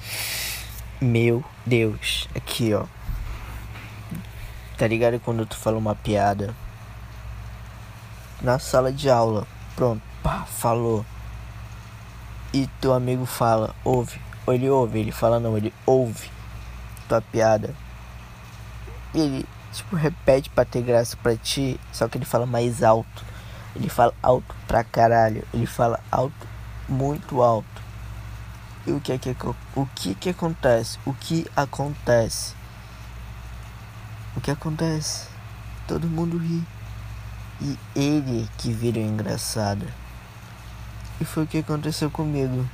Meu 1.01 1.42
Deus. 1.64 2.29
Aqui, 2.37 2.75
ó. 2.75 2.85
Tá 4.77 4.87
ligado 4.87 5.18
quando 5.18 5.46
tu 5.46 5.57
fala 5.57 5.79
uma 5.79 5.94
piada? 5.94 6.55
Na 8.42 8.59
sala 8.59 8.92
de 8.92 9.09
aula, 9.09 9.46
pronto, 9.75 10.03
pá, 10.23 10.44
falou. 10.44 11.07
E 12.53 12.66
teu 12.83 12.92
amigo 12.92 13.25
fala, 13.25 13.75
ouve. 13.83 14.20
Ou 14.46 14.53
ele 14.53 14.68
ouve, 14.68 14.99
ele 14.99 15.11
fala 15.11 15.40
não, 15.40 15.57
ele 15.57 15.73
ouve 15.87 16.31
tua 17.09 17.23
piada. 17.23 17.75
Ele, 19.14 19.46
tipo, 19.73 19.96
repete 19.96 20.51
pra 20.51 20.66
ter 20.66 20.83
graça 20.83 21.16
pra 21.16 21.35
ti, 21.35 21.81
só 21.90 22.07
que 22.09 22.18
ele 22.18 22.27
fala 22.27 22.44
mais 22.44 22.83
alto. 22.83 23.29
Ele 23.74 23.88
fala 23.88 24.14
alto 24.22 24.54
pra 24.66 24.83
caralho. 24.85 25.46
Ele 25.52 25.66
fala 25.66 26.00
alto, 26.11 26.46
muito 26.88 27.42
alto. 27.42 27.83
E 28.87 28.92
o 28.92 29.00
que 29.00 29.12
é 29.12 29.18
que, 29.18 29.37
o 29.76 29.87
que 29.94 30.14
que 30.14 30.30
acontece? 30.30 30.98
O 31.04 31.12
que 31.12 31.46
acontece? 31.54 32.54
O 34.37 34.40
que 34.40 34.50
acontece? 34.50 35.28
Todo 35.87 36.06
mundo 36.06 36.38
ri. 36.38 36.64
E 37.61 37.78
ele 37.94 38.48
que 38.56 38.72
vira 38.72 38.98
engraçado. 38.98 39.87
E 41.20 41.24
foi 41.24 41.44
o 41.44 41.46
que 41.46 41.59
aconteceu 41.59 42.11
comigo. 42.11 42.66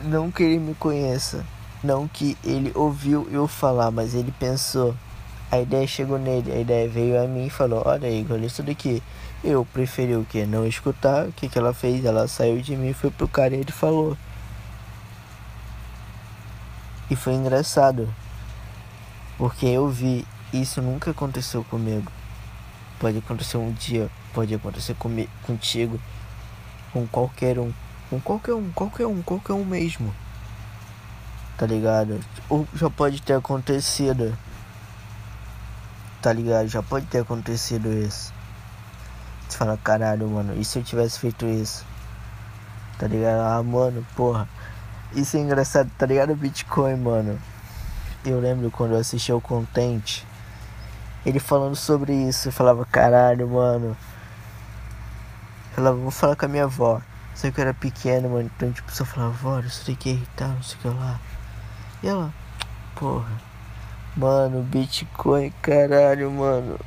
Não 0.00 0.30
que 0.30 0.44
ele 0.44 0.58
me 0.58 0.74
conheça. 0.74 1.44
Não 1.82 2.06
que 2.06 2.38
ele 2.44 2.70
ouviu 2.74 3.28
eu 3.30 3.48
falar, 3.48 3.90
mas 3.90 4.14
ele 4.14 4.32
pensou. 4.32 4.94
A 5.50 5.58
ideia 5.60 5.86
chegou 5.86 6.18
nele, 6.18 6.52
a 6.52 6.60
ideia 6.60 6.88
veio 6.88 7.22
a 7.22 7.26
mim 7.26 7.46
e 7.46 7.50
falou: 7.50 7.82
Olha 7.86 8.08
olha 8.30 8.46
isso 8.46 8.62
daqui. 8.62 9.02
Eu 9.42 9.64
preferi 9.64 10.14
o 10.16 10.24
que? 10.24 10.44
Não 10.44 10.66
escutar. 10.66 11.26
O 11.26 11.32
que, 11.32 11.48
que 11.48 11.58
ela 11.58 11.72
fez? 11.72 12.04
Ela 12.04 12.28
saiu 12.28 12.60
de 12.60 12.76
mim, 12.76 12.92
foi 12.92 13.10
pro 13.10 13.28
cara 13.28 13.54
e 13.54 13.60
ele 13.60 13.72
falou. 13.72 14.16
E 17.10 17.16
foi 17.16 17.34
engraçado. 17.34 18.12
Porque 19.38 19.64
eu 19.64 19.88
vi, 19.88 20.26
isso 20.52 20.82
nunca 20.82 21.12
aconteceu 21.12 21.64
comigo. 21.64 22.10
Pode 22.98 23.18
acontecer 23.18 23.56
um 23.56 23.72
dia, 23.72 24.10
pode 24.34 24.52
acontecer 24.54 24.94
comigo, 24.94 25.30
contigo, 25.44 26.00
com 26.92 27.06
qualquer 27.06 27.58
um. 27.58 27.72
Com 28.10 28.20
qualquer 28.20 28.54
um, 28.54 28.70
qualquer 28.72 29.06
um, 29.06 29.22
qualquer 29.22 29.52
um 29.52 29.64
mesmo. 29.64 30.12
Tá 31.56 31.64
ligado? 31.64 32.20
Ou 32.48 32.66
já 32.74 32.90
pode 32.90 33.22
ter 33.22 33.34
acontecido. 33.34 34.36
Tá 36.20 36.32
ligado? 36.32 36.68
Já 36.68 36.82
pode 36.82 37.06
ter 37.06 37.20
acontecido 37.20 37.92
isso. 37.92 38.32
Você 39.48 39.56
fala, 39.56 39.78
caralho, 39.78 40.28
mano, 40.28 40.54
e 40.60 40.64
se 40.64 40.78
eu 40.78 40.82
tivesse 40.82 41.18
feito 41.18 41.46
isso? 41.46 41.84
Tá 42.98 43.06
ligado? 43.06 43.40
Ah, 43.40 43.62
mano, 43.62 44.04
porra. 44.16 44.48
Isso 45.14 45.36
é 45.36 45.40
engraçado, 45.40 45.90
tá 45.96 46.04
ligado? 46.04 46.34
Bitcoin, 46.34 46.96
mano. 46.96 47.38
Eu 48.24 48.40
lembro 48.40 48.70
quando 48.70 48.92
eu 48.92 48.98
assisti 48.98 49.32
ao 49.32 49.40
Contente, 49.40 50.26
ele 51.24 51.38
falando 51.38 51.76
sobre 51.76 52.12
isso, 52.12 52.48
eu 52.48 52.52
falava, 52.52 52.84
caralho, 52.84 53.48
mano. 53.48 53.96
Eu 55.70 55.74
falava, 55.76 55.96
vou 55.96 56.10
falar 56.10 56.36
com 56.36 56.44
a 56.44 56.48
minha 56.48 56.64
avó. 56.64 57.00
Sei 57.34 57.52
que 57.52 57.60
eu 57.60 57.62
era 57.62 57.74
pequeno, 57.74 58.28
mano, 58.28 58.50
então 58.54 58.72
tipo, 58.72 58.90
só 58.90 59.04
falava, 59.04 59.32
avó, 59.32 59.60
isso 59.60 59.88
daqui 59.88 60.10
é 60.10 60.12
irritar, 60.14 60.48
não 60.48 60.62
sei 60.62 60.76
o 60.76 60.80
que 60.80 60.88
lá. 60.88 61.20
E 62.02 62.08
ela, 62.08 62.34
porra, 62.96 63.30
mano, 64.18 64.62
Bitcoin, 64.64 65.52
caralho, 65.62 66.30
mano. 66.30 66.78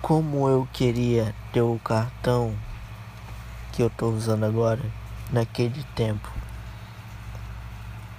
Como 0.00 0.48
eu 0.48 0.68
queria 0.72 1.34
ter 1.52 1.62
o 1.62 1.80
cartão 1.82 2.54
que 3.72 3.82
eu 3.82 3.90
tô 3.90 4.10
usando 4.10 4.44
agora 4.44 4.80
naquele 5.32 5.82
tempo. 5.96 6.30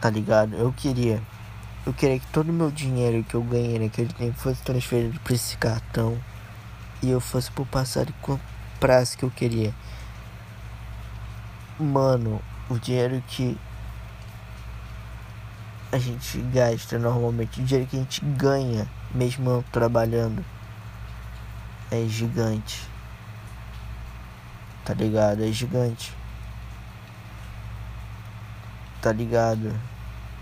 Tá 0.01 0.09
ligado? 0.09 0.55
Eu 0.55 0.73
queria. 0.73 1.21
Eu 1.85 1.93
queria 1.93 2.19
que 2.19 2.27
todo 2.27 2.49
o 2.49 2.53
meu 2.53 2.69
dinheiro 2.69 3.23
que 3.23 3.35
eu 3.35 3.41
ganhei 3.41 3.79
naquele 3.79 4.11
tempo 4.11 4.37
fosse 4.37 4.61
transferido 4.61 5.17
para 5.21 5.33
esse 5.33 5.55
cartão 5.57 6.21
e 7.01 7.09
eu 7.09 7.21
fosse 7.21 7.49
pro 7.49 7.65
passado 7.65 8.09
e 8.09 8.13
comprasse 8.21 9.17
que 9.17 9.23
eu 9.23 9.31
queria. 9.31 9.73
Mano, 11.79 12.41
o 12.69 12.77
dinheiro 12.79 13.23
que 13.27 13.57
a 15.91 15.97
gente 15.97 16.37
gasta 16.53 16.99
normalmente, 16.99 17.61
o 17.61 17.63
dinheiro 17.63 17.89
que 17.89 17.95
a 17.95 17.99
gente 17.99 18.23
ganha 18.23 18.87
mesmo 19.13 19.63
trabalhando 19.71 20.43
é 21.91 22.05
gigante. 22.07 22.87
Tá 24.83 24.93
ligado? 24.93 25.43
É 25.43 25.51
gigante. 25.51 26.13
Tá 29.01 29.11
ligado? 29.11 29.73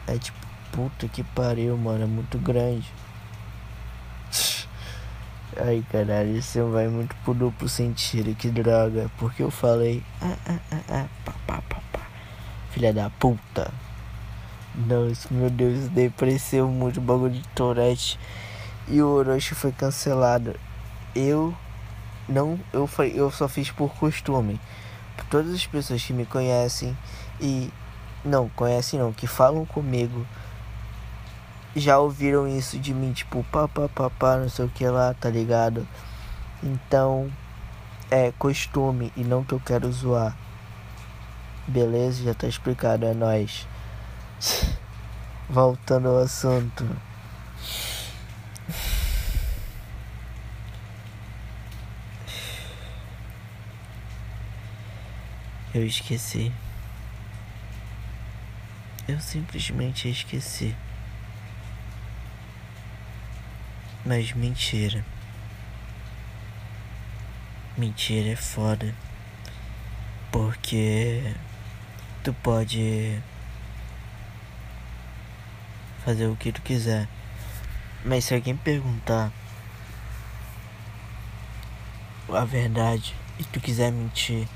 É 0.07 0.17
tipo, 0.17 0.37
puta 0.71 1.07
que 1.07 1.23
pariu, 1.23 1.77
mano. 1.77 2.03
É 2.03 2.07
muito 2.07 2.37
grande. 2.37 2.91
Ai, 5.57 5.83
caralho, 5.91 6.37
isso 6.37 6.69
vai 6.69 6.87
muito 6.87 7.15
pro 7.23 7.33
duplo 7.33 7.67
sentido. 7.69 8.35
Que 8.35 8.49
droga. 8.49 9.09
Porque 9.17 9.41
eu 9.41 9.51
falei. 9.51 10.03
Ah, 10.21 10.37
ah, 10.47 10.59
ah, 10.71 10.81
ah, 10.89 11.05
pá, 11.23 11.33
pá, 11.47 11.61
pá. 11.69 11.84
Filha 12.75 12.91
da 12.91 13.09
puta. 13.09 13.71
Nossa, 14.75 15.29
meu 15.31 15.49
Deus, 15.49 15.87
depresseu 15.87 16.67
muito 16.67 16.97
o 16.97 17.01
bagulho 17.01 17.31
de 17.31 17.47
Tourette. 17.55 18.19
E 18.89 19.01
o 19.01 19.07
Orochi 19.07 19.55
foi 19.55 19.71
cancelado. 19.71 20.59
Eu 21.15 21.55
não 22.27 22.59
eu 22.73 22.89
eu 23.13 23.31
só 23.31 23.47
fiz 23.47 23.71
por 23.71 23.93
costume. 23.95 24.59
Todas 25.29 25.53
as 25.53 25.65
pessoas 25.65 26.03
que 26.03 26.11
me 26.11 26.25
conhecem 26.25 26.97
e 27.39 27.71
não 28.25 28.49
conhecem 28.49 28.99
não, 28.99 29.13
que 29.13 29.25
falam 29.25 29.65
comigo 29.65 30.27
já 31.77 31.97
ouviram 31.97 32.45
isso 32.45 32.77
de 32.77 32.93
mim, 32.93 33.13
tipo, 33.13 33.41
papá, 33.53 33.87
papá, 33.87 34.35
não 34.35 34.49
sei 34.49 34.65
o 34.65 34.69
que 34.69 34.85
lá, 34.85 35.13
tá 35.13 35.29
ligado? 35.29 35.87
Então, 36.61 37.31
é 38.11 38.33
costume 38.37 39.13
e 39.15 39.23
não 39.23 39.45
que 39.45 39.53
eu 39.53 39.61
quero 39.61 39.89
zoar. 39.93 40.35
Beleza? 41.67 42.23
Já 42.23 42.33
tá 42.33 42.47
explicado, 42.47 43.05
é 43.05 43.13
nóis. 43.13 43.67
Voltando 45.49 46.09
ao 46.09 46.19
assunto. 46.19 46.85
Eu 55.73 55.85
esqueci. 55.85 56.53
Eu 59.07 59.19
simplesmente 59.19 60.09
esqueci. 60.09 60.75
Mas 64.05 64.31
mentira. 64.33 65.03
Mentira 67.77 68.29
é 68.29 68.35
foda. 68.35 68.95
Porque 70.31 71.21
tu 72.25 72.33
pode 72.33 73.21
fazer 76.03 76.25
o 76.25 76.35
que 76.35 76.51
tu 76.51 76.59
quiser. 76.63 77.07
Mas 78.03 78.25
se 78.25 78.33
alguém 78.33 78.57
perguntar 78.57 79.31
a 82.27 82.43
verdade 82.43 83.13
e 83.37 83.43
tu 83.43 83.59
quiser 83.59 83.91
mentir, 83.91 84.47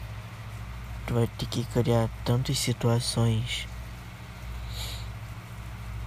tu 1.06 1.14
vai 1.14 1.28
ter 1.28 1.46
que 1.46 1.64
criar 1.66 2.10
tantas 2.26 2.58
situações 2.58 3.68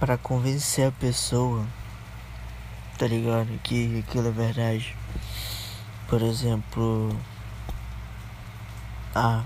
para 0.01 0.17
convencer 0.17 0.89
a 0.89 0.91
pessoa, 0.91 1.65
tá 2.97 3.07
ligado? 3.07 3.57
Que 3.63 4.03
aquilo 4.05 4.27
é 4.27 4.31
verdade. 4.31 4.97
Por 6.09 6.21
exemplo, 6.21 7.17
ah, 9.15 9.45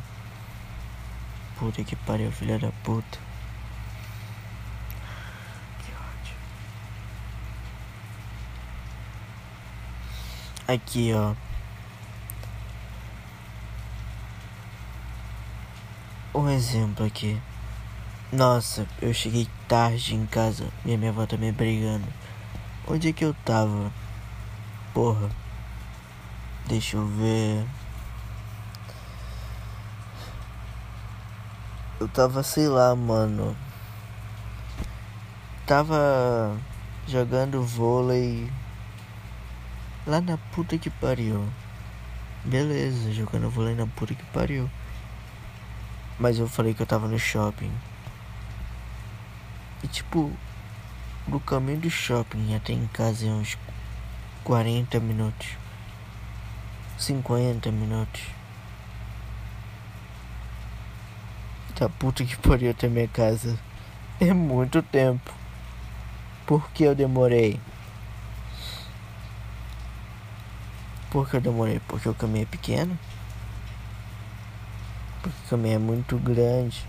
puta 1.60 1.84
que 1.84 1.96
pariu, 1.96 2.32
filha 2.32 2.58
da 2.60 2.72
puta. 2.84 3.20
Que 5.80 5.92
ódio. 5.92 6.36
Aqui, 10.68 11.14
ó. 11.14 11.34
Um 16.38 16.50
exemplo 16.50 17.06
aqui. 17.06 17.42
Nossa, 18.32 18.86
eu 19.02 19.14
cheguei 19.14 19.48
tarde 19.68 20.14
em 20.14 20.26
casa 20.26 20.68
e 20.86 20.96
minha 20.98 21.12
avó 21.12 21.26
tá 21.26 21.38
me 21.38 21.52
brigando. 21.52 22.08
Onde 22.88 23.10
é 23.10 23.14
que 23.14 23.26
eu 23.26 23.34
tava? 23.46 23.92
Porra. 24.94 25.30
Deixa 26.68 26.98
eu 26.98 27.08
ver. 27.08 27.66
Eu 32.00 32.08
tava, 32.08 32.44
sei 32.44 32.68
lá, 32.68 32.96
mano. 32.96 33.58
Tava 35.66 36.56
jogando 37.08 37.64
vôlei 37.64 38.48
lá 40.06 40.22
na 40.22 40.38
puta 40.38 40.78
que 40.78 40.92
pariu. 40.92 41.44
Beleza, 42.46 43.12
jogando 43.12 43.50
vôlei 43.50 43.74
na 43.74 43.88
puta 43.88 44.14
que 44.14 44.24
pariu. 44.26 44.70
Mas 46.20 46.38
eu 46.38 46.48
falei 46.48 46.76
que 46.76 46.84
eu 46.84 46.86
tava 46.86 47.08
no 47.08 47.18
shopping. 47.18 47.72
E 49.84 49.88
tipo, 49.88 50.32
do 51.26 51.40
caminho 51.40 51.80
do 51.80 51.90
shopping 51.90 52.56
até 52.56 52.74
em 52.74 52.86
casa 52.88 53.26
é 53.26 53.30
uns 53.30 53.58
40 54.44 55.00
minutos. 55.00 55.48
50 57.00 57.72
minutos. 57.72 58.37
Tá 61.78 61.88
puta 61.88 62.26
que 62.26 62.36
pariu 62.38 62.72
até 62.72 62.88
minha 62.88 63.08
casa. 63.08 63.56
É 64.20 64.34
muito 64.34 64.82
tempo. 64.82 65.32
Por 66.48 66.72
que 66.72 66.84
eu 66.84 66.96
demorei? 66.96 67.60
Por 71.12 71.30
que 71.30 71.36
eu 71.36 71.42
demorei? 71.42 71.80
Porque 71.88 72.10
o 72.10 72.16
caminho 72.16 72.44
é 72.44 72.46
pequeno? 72.48 72.98
Porque 75.22 75.38
o 75.46 75.50
caminho 75.52 75.76
é 75.76 75.78
muito 75.78 76.18
grande. 76.18 76.84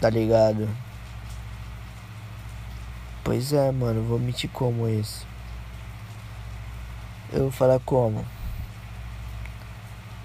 Tá 0.00 0.10
ligado? 0.10 0.68
Pois 3.22 3.52
é, 3.52 3.70
mano, 3.70 4.02
vou 4.02 4.18
mentir 4.18 4.50
como 4.50 4.88
isso. 4.88 5.24
Eu 7.32 7.42
vou 7.42 7.52
falar 7.52 7.78
como. 7.78 8.26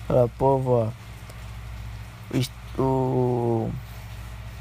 Falar, 0.08 0.28
povo, 0.30 0.72
ó. 0.72 1.08
O. 2.82 3.72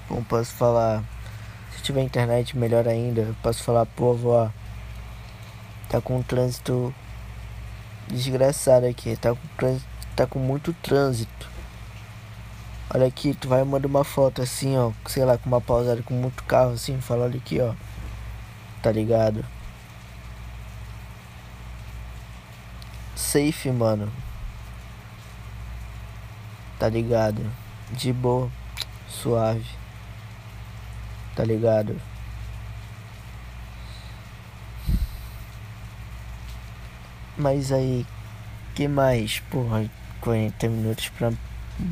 Como 0.08 0.24
posso 0.24 0.52
falar? 0.54 1.04
Se 1.70 1.82
tiver 1.82 2.02
internet, 2.02 2.56
melhor 2.56 2.88
ainda. 2.88 3.34
Posso 3.42 3.62
falar, 3.62 3.86
povo, 3.86 4.30
ó. 4.30 4.50
Tá 5.88 6.00
com 6.00 6.16
um 6.18 6.22
trânsito 6.22 6.92
desgraçado 8.08 8.86
aqui. 8.86 9.16
Tá 9.16 9.30
com, 9.30 9.48
trânsito, 9.56 9.86
tá 10.16 10.26
com 10.26 10.38
muito 10.38 10.72
trânsito. 10.74 11.48
Olha 12.92 13.06
aqui, 13.06 13.34
tu 13.34 13.48
vai 13.48 13.62
mandar 13.64 13.88
uma 13.88 14.04
foto 14.04 14.40
assim, 14.42 14.76
ó, 14.76 14.92
sei 15.06 15.24
lá, 15.24 15.36
com 15.36 15.48
uma 15.48 15.60
pausada 15.60 16.02
com 16.02 16.14
muito 16.14 16.44
carro 16.44 16.72
assim, 16.72 17.00
fala 17.00 17.24
olha 17.24 17.36
aqui, 17.36 17.60
ó. 17.60 17.74
Tá 18.82 18.92
ligado? 18.92 19.44
Safe, 23.16 23.70
mano. 23.70 24.10
Tá 26.78 26.88
ligado? 26.88 27.42
De 27.92 28.12
boa, 28.12 28.50
suave. 29.08 29.66
Tá 31.34 31.44
ligado? 31.44 32.00
Mas 37.36 37.70
aí, 37.70 38.06
que 38.74 38.88
mais? 38.88 39.40
Porra, 39.40 39.90
40 40.20 40.68
minutos 40.68 41.08
pra 41.10 41.32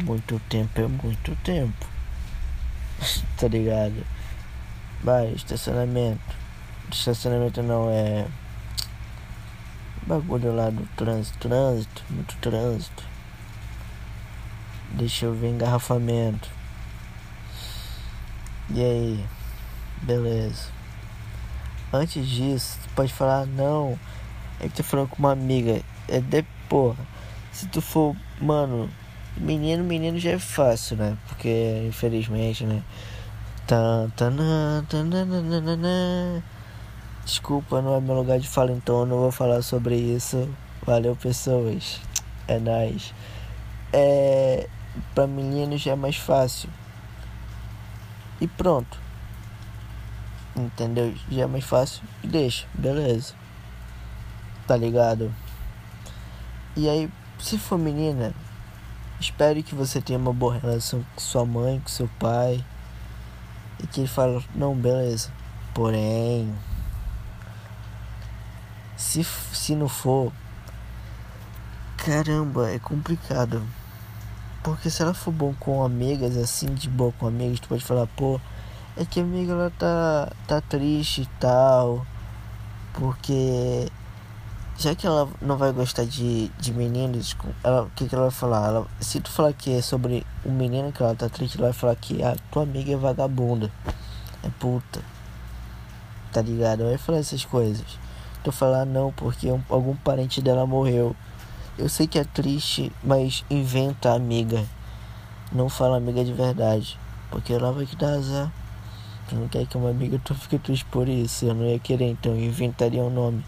muito 0.05 0.41
tempo 0.49 0.80
é 0.80 0.87
muito 0.87 1.37
tempo. 1.45 1.87
tá 3.39 3.49
ligado? 3.49 4.07
Vai, 5.03 5.32
estacionamento. 5.32 6.35
Estacionamento 6.91 7.62
não 7.62 7.91
é. 7.91 8.26
Bagulho 10.07 10.55
lá 10.55 10.70
do 10.70 10.87
trânsito. 10.97 11.39
Trânsito, 11.49 12.03
muito 12.09 12.37
trânsito. 12.37 13.14
Deixa 14.97 15.26
eu 15.26 15.34
ver 15.34 15.51
engarrafamento. 15.51 16.49
E 18.70 18.82
aí? 18.82 19.24
Beleza. 20.03 20.68
Antes 21.92 22.26
disso, 22.26 22.78
tu 22.82 22.88
pode 22.95 23.12
falar, 23.12 23.47
não. 23.47 23.99
É 24.61 24.68
que 24.68 24.74
tu 24.74 24.84
falando 24.84 25.09
com 25.09 25.18
uma 25.18 25.32
amiga. 25.32 25.82
É 26.09 26.20
de 26.20 26.42
porra. 26.68 27.07
Se 27.53 27.66
tu 27.68 27.80
for, 27.80 28.16
mano, 28.40 28.90
Menino, 29.36 29.82
menino 29.82 30.16
já 30.16 30.30
é 30.30 30.38
fácil, 30.38 30.97
né? 30.97 31.18
Porque, 31.26 31.84
infelizmente, 31.88 32.64
né? 32.64 32.84
Tá, 33.66 34.07
tá, 34.16 34.30
tá, 34.88 34.99
Desculpa, 37.24 37.82
não 37.82 37.97
é 37.97 38.01
meu 38.01 38.14
lugar 38.14 38.38
de 38.38 38.47
fala, 38.47 38.70
então 38.70 39.01
eu 39.01 39.07
não 39.07 39.18
vou 39.18 39.32
falar 39.32 39.61
sobre 39.62 39.97
isso. 39.97 40.49
Valeu, 40.86 41.16
pessoas. 41.16 42.01
É 42.47 42.61
nóis. 42.61 43.12
É. 43.92 44.68
Pra 45.14 45.26
menino 45.26 45.76
já 45.76 45.92
é 45.92 45.97
mais 45.97 46.16
fácil. 46.16 46.68
E 48.40 48.47
pronto. 48.47 48.99
Entendeu? 50.57 51.14
Já 51.30 51.42
é 51.42 51.47
mais 51.47 51.64
fácil. 51.64 52.03
E 52.22 52.26
deixa, 52.26 52.66
beleza. 52.74 53.34
Tá 54.66 54.76
ligado? 54.76 55.32
E 56.76 56.88
aí, 56.88 57.11
se 57.38 57.59
for 57.59 57.78
menina, 57.78 58.34
Espero 59.20 59.62
que 59.62 59.74
você 59.74 60.03
tenha 60.03 60.18
uma 60.18 60.34
boa 60.34 60.59
relação 60.59 61.03
com 61.14 61.20
sua 61.20 61.47
mãe, 61.47 61.80
com 61.80 61.88
seu 61.88 62.09
pai. 62.18 62.62
E 63.82 63.86
que 63.86 64.01
ele 64.01 64.07
fale, 64.07 64.45
não, 64.55 64.74
beleza. 64.74 65.30
Porém, 65.72 66.55
se, 68.97 69.24
se 69.24 69.74
não 69.74 69.88
for, 69.88 70.30
caramba, 71.97 72.70
é 72.70 72.78
complicado. 72.78 73.62
Porque 74.65 74.89
se 74.89 75.03
ela 75.03 75.12
for 75.12 75.31
bom 75.31 75.53
com 75.61 75.85
amigas, 75.85 76.39
assim, 76.39 76.73
de 76.73 76.89
boa 76.89 77.12
com 77.19 77.27
amigas, 77.27 77.61
tu 77.61 77.69
pode 77.69 77.85
falar, 77.85 78.07
pô, 78.17 78.41
é 78.97 79.05
que 79.05 79.21
a 79.21 79.23
amiga 79.23 79.53
ela 79.53 79.71
tá, 79.79 80.33
tá 80.49 80.59
triste 80.62 81.21
e 81.21 81.27
tal. 81.39 82.07
Porque 82.95 83.93
já 84.79 84.95
que 84.95 85.07
ela 85.07 85.29
não 85.43 85.59
vai 85.59 85.71
gostar 85.71 86.07
de, 86.07 86.49
de 86.59 86.73
meninos, 86.73 87.37
o 87.62 87.91
que, 87.95 88.09
que 88.09 88.15
ela 88.15 88.25
vai 88.25 88.31
falar? 88.31 88.69
Ela, 88.69 88.87
se 89.01 89.21
tu 89.21 89.31
falar 89.31 89.53
que 89.53 89.71
é 89.71 89.83
sobre 89.83 90.27
um 90.47 90.53
menino 90.53 90.91
que 90.93 91.03
ela 91.03 91.15
tá 91.15 91.29
triste, 91.29 91.59
ela 91.59 91.67
vai 91.67 91.75
falar 91.75 91.97
que 91.97 92.23
a 92.23 92.35
tua 92.51 92.62
amiga 92.62 92.91
é 92.91 92.97
vagabunda, 92.97 93.71
é 94.43 94.49
puta, 94.59 95.03
tá 96.33 96.41
ligado? 96.41 96.81
Ela 96.81 96.89
vai 96.89 96.99
falar 96.99 97.19
essas 97.19 97.45
coisas. 97.45 97.85
Tu 98.43 98.51
falar 98.51 98.87
não, 98.87 99.12
porque 99.12 99.53
um, 99.53 99.62
algum 99.69 99.95
parente 99.95 100.41
dela 100.41 100.67
morreu. 100.67 101.15
Eu 101.77 101.89
sei 101.89 102.07
que 102.07 102.20
é 102.20 102.25
triste, 102.25 102.93
mas 103.03 103.45
inventa 103.51 104.14
amiga. 104.14 104.64
Não 105.51 105.68
fala 105.68 105.97
amiga 105.97 106.25
de 106.25 106.33
verdade, 106.33 106.97
porque 107.31 107.53
ela 107.53 107.72
vai 107.72 107.85
te 107.85 107.97
dar 107.97 108.14
azar. 108.14 108.53
Tu 109.29 109.35
não 109.35 109.49
quer 109.49 109.66
que 109.66 109.77
uma 109.77 109.91
amiga 109.91 110.20
tu 110.22 110.35
fique 110.37 110.57
triste 110.59 110.85
por 110.85 111.09
isso. 111.09 111.45
Eu 111.45 111.55
não 111.55 111.64
ia 111.64 111.79
querer, 111.81 112.11
então 112.11 112.33
eu 112.33 112.45
inventaria 112.45 113.03
um 113.03 113.11
nome. 113.11 113.45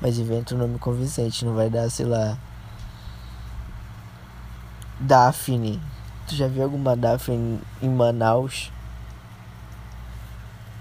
Mas 0.00 0.18
inventa 0.18 0.54
um 0.54 0.58
nome 0.58 0.78
convincente, 0.80 1.44
não 1.44 1.54
vai 1.54 1.70
dar, 1.70 1.88
sei 1.90 2.06
lá. 2.06 2.36
Daphne. 4.98 5.80
Tu 6.26 6.34
já 6.34 6.48
viu 6.48 6.64
alguma 6.64 6.96
Daphne 6.96 7.60
em 7.80 7.88
Manaus? 7.88 8.72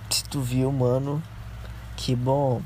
Se 0.10 0.24
tu 0.24 0.42
viu, 0.42 0.72
mano, 0.72 1.22
que 1.96 2.16
bom. 2.16 2.64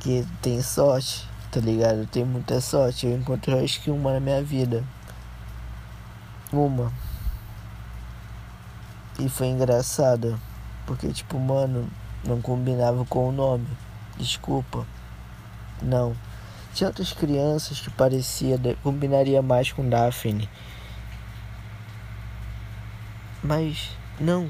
Que 0.00 0.26
tem 0.40 0.60
sorte, 0.60 1.28
tá 1.52 1.60
ligado? 1.60 1.98
Eu 1.98 2.06
tenho 2.06 2.26
muita 2.26 2.60
sorte. 2.60 3.06
Eu 3.06 3.16
encontrei 3.16 3.62
acho 3.62 3.80
que 3.82 3.90
uma 3.90 4.14
na 4.14 4.20
minha 4.20 4.42
vida. 4.42 4.82
Uma. 6.50 6.90
E 9.20 9.28
foi 9.28 9.48
engraçada. 9.48 10.38
Porque, 10.86 11.12
tipo, 11.12 11.38
mano, 11.38 11.88
não 12.24 12.40
combinava 12.40 13.04
com 13.04 13.28
o 13.28 13.32
nome. 13.32 13.68
Desculpa. 14.16 14.86
Não. 15.82 16.16
Tinha 16.72 16.88
outras 16.88 17.12
crianças 17.12 17.80
que 17.80 17.90
parecia 17.90 18.58
combinaria 18.82 19.42
mais 19.42 19.70
com 19.70 19.86
Daphne. 19.86 20.48
Mas 23.42 23.90
não. 24.18 24.48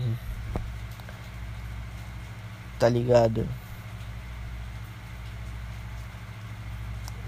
Tá 2.78 2.88
ligado? 2.88 3.48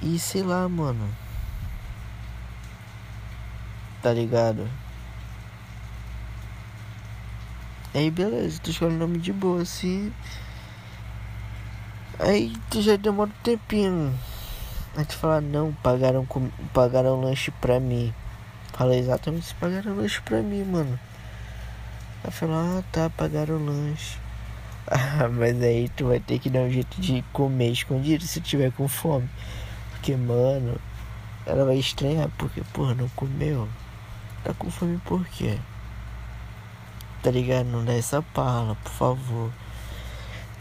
E 0.05 0.19
sei 0.19 0.43
lá, 0.43 0.69
mano. 0.69 1.09
Tá 4.03 4.13
ligado? 4.13 4.69
Aí 7.95 8.11
beleza, 8.11 8.61
tu 8.63 8.71
escolhe 8.71 8.95
o 8.95 8.99
nome 8.99 9.19
de 9.19 9.33
boa 9.33 9.63
assim. 9.63 10.13
Aí 12.19 12.53
tu 12.71 12.83
já 12.83 12.97
demora 12.97 13.31
um 13.31 13.43
tempinho. 13.43 14.13
Aí 14.95 15.07
tu 15.07 15.17
fala, 15.17 15.41
não, 15.41 15.73
pagaram, 15.83 16.27
com, 16.27 16.51
pagaram 16.75 17.23
lanche 17.23 17.51
pra 17.53 17.81
mim. 17.81 18.13
Fala 18.75 18.95
exatamente 18.95 19.47
se 19.47 19.55
pagaram 19.55 19.97
lanche 19.97 20.21
pra 20.21 20.43
mim, 20.43 20.65
mano. 20.65 21.01
Aí 22.23 22.31
fala, 22.31 22.81
ah 22.81 22.83
tá, 22.93 23.09
pagaram 23.09 23.57
lanche. 23.57 24.19
Ah, 24.87 25.29
mas 25.33 25.63
aí 25.63 25.89
tu 25.89 26.09
vai 26.09 26.21
ter 26.21 26.39
que 26.39 26.51
dar 26.51 26.61
um 26.61 26.71
jeito 26.71 27.01
de 27.01 27.25
comer 27.33 27.71
escondido 27.71 28.23
se 28.25 28.39
tiver 28.43 28.71
com 28.71 28.87
fome. 28.87 29.31
Porque, 30.05 30.17
mano, 30.17 30.79
ela 31.47 31.65
vai 31.65 31.77
estranhar 31.77 32.29
porque, 32.37 32.61
porra, 32.75 32.95
não 32.95 33.09
comeu. 33.11 33.67
Tá 34.45 34.53
com 34.53 34.71
fome 34.71 34.99
por 34.99 35.27
quê? 35.29 35.59
Tá 37.23 37.31
ligado? 37.31 37.65
Não 37.65 37.83
dá 37.83 37.95
essa 37.95 38.21
pala, 38.21 38.75
por 38.85 38.93
favor 38.93 39.51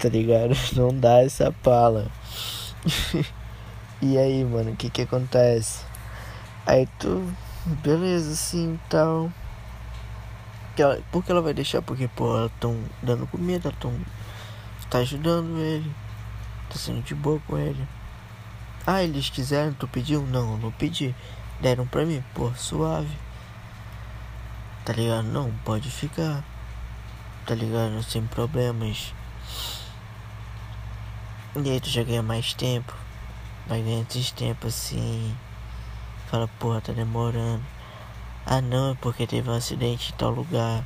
tá 0.03 0.09
ligado? 0.09 0.53
Não 0.75 0.89
dá 0.97 1.23
essa 1.23 1.51
pala. 1.63 2.07
e 4.01 4.17
aí, 4.17 4.43
mano, 4.43 4.71
o 4.71 4.75
que 4.75 4.89
que 4.89 5.03
acontece? 5.03 5.85
Aí 6.65 6.87
tu, 6.99 7.25
beleza, 7.81 8.33
assim 8.33 8.79
tal. 8.89 9.31
Por 11.11 11.23
que 11.23 11.31
ela 11.31 11.41
vai 11.41 11.53
deixar? 11.53 11.81
Porque, 11.81 12.07
pô, 12.09 12.35
ela 12.35 12.51
tão 12.59 12.77
dando 13.01 13.27
comida, 13.27 13.71
tão. 13.79 13.93
tá 14.89 14.99
ajudando 14.99 15.57
ele. 15.59 15.89
Tá 16.69 16.75
sendo 16.75 17.01
de 17.01 17.15
boa 17.15 17.39
com 17.47 17.57
ele. 17.57 17.87
Ah, 18.85 19.01
eles 19.01 19.29
quiseram, 19.29 19.73
tu 19.73 19.87
pediu? 19.87 20.21
Não, 20.27 20.57
não 20.57 20.71
pedi. 20.71 21.15
Deram 21.61 21.87
pra 21.87 22.05
mim, 22.05 22.23
pô, 22.33 22.51
suave. 22.55 23.17
Tá 24.83 24.91
ligado? 24.91 25.23
Não, 25.23 25.51
pode 25.63 25.89
ficar. 25.89 26.43
Tá 27.45 27.55
ligado? 27.55 28.03
Sem 28.03 28.25
problemas. 28.27 29.13
E 31.55 31.69
aí 31.69 31.79
tu 31.79 31.89
já 31.89 32.03
ganha 32.03 32.21
mais 32.21 32.53
tempo. 32.53 32.93
Vai 33.67 33.81
ganhando 33.81 34.09
esses 34.09 34.31
tempos 34.31 34.73
assim. 34.73 35.33
Fala, 36.27 36.49
porra, 36.59 36.81
tá 36.81 36.91
demorando. 36.91 37.63
Ah 38.45 38.59
não, 38.59 38.91
é 38.91 38.95
porque 38.95 39.25
teve 39.25 39.49
um 39.49 39.53
acidente 39.53 40.11
em 40.11 40.17
tal 40.17 40.31
lugar. 40.31 40.83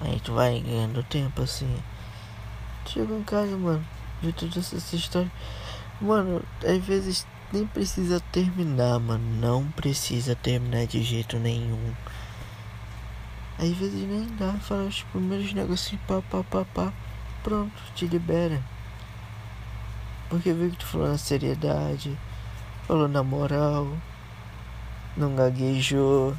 Aí 0.00 0.18
tu 0.18 0.34
vai 0.34 0.58
ganhando 0.58 1.04
tempo 1.04 1.42
assim. 1.42 1.80
Chega 2.84 3.14
em 3.14 3.22
casa, 3.22 3.56
mano. 3.56 3.84
Viu 4.20 4.32
toda 4.32 4.58
essa 4.58 4.96
história. 4.96 5.30
Mano, 6.00 6.42
às 6.64 6.84
vezes 6.84 7.26
nem 7.52 7.66
precisa 7.66 8.20
terminar, 8.32 9.00
mano. 9.00 9.24
Não 9.40 9.68
precisa 9.72 10.36
terminar 10.36 10.86
de 10.86 11.02
jeito 11.02 11.38
nenhum. 11.38 11.92
Às 13.58 13.70
vezes 13.70 14.06
nem 14.08 14.26
dá. 14.36 14.52
Fala 14.60 14.84
os 14.84 15.02
primeiros 15.04 15.52
negocinhos, 15.52 16.04
pá, 16.06 16.22
pá, 16.30 16.44
pá, 16.44 16.64
pá. 16.72 16.92
Pronto, 17.42 17.72
te 17.94 18.06
libera. 18.06 18.62
Porque 20.28 20.52
viu 20.52 20.70
que 20.70 20.76
tu 20.76 20.86
falou 20.86 21.08
na 21.08 21.18
seriedade, 21.18 22.16
falou 22.86 23.08
na 23.08 23.22
moral, 23.22 23.88
não 25.16 25.34
gaguejou, 25.34 26.36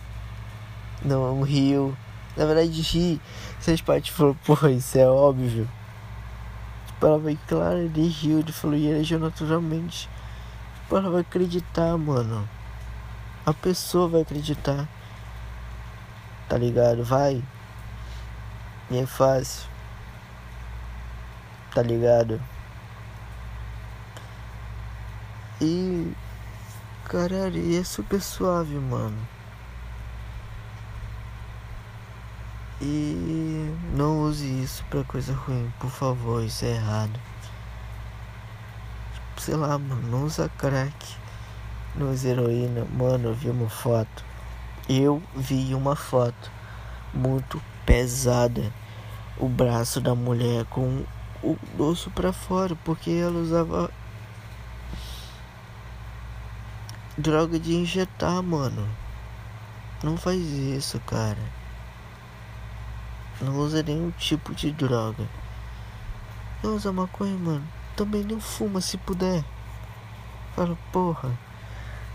não 1.03 1.41
riu. 1.41 1.97
Na 2.37 2.45
verdade, 2.45 2.81
ri. 2.81 3.19
Essas 3.59 3.81
partes 3.81 4.15
falou, 4.15 4.37
pô, 4.45 4.55
isso 4.67 4.97
é 4.97 5.07
óbvio. 5.07 5.67
Ela 7.01 7.17
vai, 7.17 7.37
claro, 7.47 7.77
ele 7.77 8.07
riu, 8.07 8.39
ele 8.39 8.51
falou, 8.51 8.75
e 8.75 8.85
ele 8.87 8.99
agiu 8.99 9.19
naturalmente. 9.19 10.09
Ela 10.91 11.09
vai 11.09 11.21
acreditar, 11.21 11.97
mano. 11.97 12.47
A 13.45 13.53
pessoa 13.53 14.07
vai 14.07 14.21
acreditar. 14.21 14.87
Tá 16.49 16.57
ligado? 16.57 17.03
Vai. 17.03 17.43
E 18.91 18.97
é 18.97 19.05
fácil. 19.05 19.69
Tá 21.73 21.81
ligado? 21.81 22.41
E. 25.61 26.11
Caralho, 27.05 27.57
e 27.57 27.77
é 27.77 27.83
super 27.83 28.21
suave, 28.21 28.75
mano. 28.75 29.38
E 32.81 33.75
não 33.93 34.21
use 34.21 34.45
isso 34.45 34.85
pra 34.89 35.03
coisa 35.03 35.33
ruim, 35.33 35.69
por 35.79 35.89
favor, 35.89 36.43
isso 36.43 36.63
é 36.63 36.75
errado. 36.75 37.19
Sei 39.37 39.55
lá, 39.55 39.77
mano, 39.77 40.01
não 40.09 40.23
usa 40.23 40.49
crack, 40.57 41.15
não 41.95 42.11
usa 42.11 42.29
heroína. 42.29 42.85
Mano, 42.85 43.29
eu 43.29 43.33
vi 43.33 43.49
uma 43.49 43.69
foto. 43.69 44.23
Eu 44.87 45.21
vi 45.35 45.75
uma 45.75 45.95
foto 45.95 46.51
muito 47.13 47.61
pesada. 47.85 48.71
O 49.37 49.49
braço 49.49 49.99
da 49.99 50.15
mulher 50.15 50.65
com 50.65 51.03
o 51.43 51.57
osso 51.77 52.09
pra 52.11 52.31
fora, 52.31 52.75
porque 52.83 53.11
ela 53.11 53.39
usava 53.39 53.91
droga 57.17 57.59
de 57.59 57.75
injetar, 57.75 58.41
mano. 58.41 58.87
Não 60.01 60.15
faz 60.15 60.39
isso, 60.39 60.99
cara. 61.01 61.58
Não 63.41 63.57
usa 63.57 63.81
nenhum 63.81 64.11
tipo 64.11 64.53
de 64.53 64.71
droga. 64.71 65.25
Não 66.61 66.75
usa 66.75 66.91
maconha, 66.91 67.37
mano. 67.37 67.65
Também 67.95 68.21
não 68.23 68.39
fuma 68.39 68.81
se 68.81 68.97
puder. 68.97 69.43
Fala, 70.55 70.77
porra. 70.91 71.31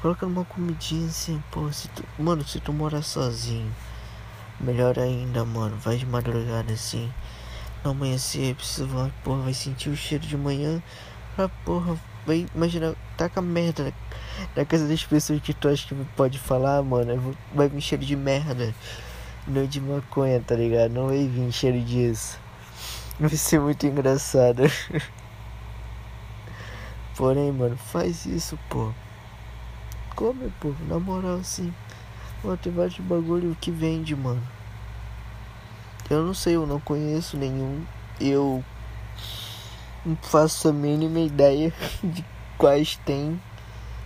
Coloca 0.02 0.26
numa 0.26 0.44
comidinha 0.44 1.08
assim, 1.08 1.42
porra. 1.50 1.72
Se 1.72 1.88
tu, 1.88 2.04
mano, 2.18 2.46
se 2.46 2.60
tu 2.60 2.74
morar 2.74 3.00
sozinho. 3.00 3.72
Melhor 4.60 4.98
ainda, 4.98 5.46
mano. 5.46 5.76
Vai 5.78 5.96
de 5.96 6.04
madrugada 6.04 6.74
assim. 6.74 7.10
No 7.82 7.92
amanhecer, 7.92 8.54
precisa, 8.54 8.86
porra, 9.22 9.42
vai 9.44 9.54
sentir 9.54 9.88
o 9.88 9.96
cheiro 9.96 10.26
de 10.26 10.36
manhã. 10.36 10.82
Fala, 11.34 11.50
porra, 11.64 11.98
vai, 12.26 12.46
imagina, 12.54 12.94
taca 13.16 13.40
merda 13.40 13.94
na 14.54 14.64
casa 14.64 14.86
das 14.86 15.02
pessoas 15.04 15.40
que 15.40 15.54
tu 15.54 15.68
acha 15.68 15.86
que 15.86 15.94
pode 16.16 16.38
falar, 16.38 16.82
mano, 16.82 17.34
vai 17.54 17.68
vir 17.68 17.80
cheiro 17.80 18.04
de 18.04 18.14
merda. 18.14 18.74
Não 19.46 19.66
de 19.66 19.80
maconha, 19.80 20.40
tá 20.40 20.54
ligado? 20.54 20.92
Não 20.92 21.08
vai 21.08 21.28
vir 21.28 21.52
cheiro 21.52 21.80
disso. 21.80 22.38
Vai 23.20 23.30
ser 23.30 23.60
muito 23.60 23.86
engraçado. 23.86 24.62
Porém, 27.14 27.52
mano, 27.52 27.76
faz 27.76 28.24
isso, 28.26 28.58
pô. 28.68 28.90
Come, 30.16 30.50
pô, 30.60 30.74
na 30.88 30.98
moral, 30.98 31.36
assim. 31.36 31.72
Mano, 32.42 32.56
tem 32.56 32.72
vários 32.72 32.98
bagulho 33.00 33.56
que 33.60 33.70
vende, 33.70 34.16
mano. 34.16 34.42
Eu 36.08 36.24
não 36.24 36.34
sei, 36.34 36.56
eu 36.56 36.66
não 36.66 36.80
conheço 36.80 37.36
nenhum. 37.36 37.84
Eu 38.20 38.64
não 40.04 40.16
faço 40.16 40.68
a 40.68 40.72
mínima 40.72 41.20
ideia 41.20 41.72
de 42.02 42.24
quais 42.58 42.96
tem. 43.04 43.40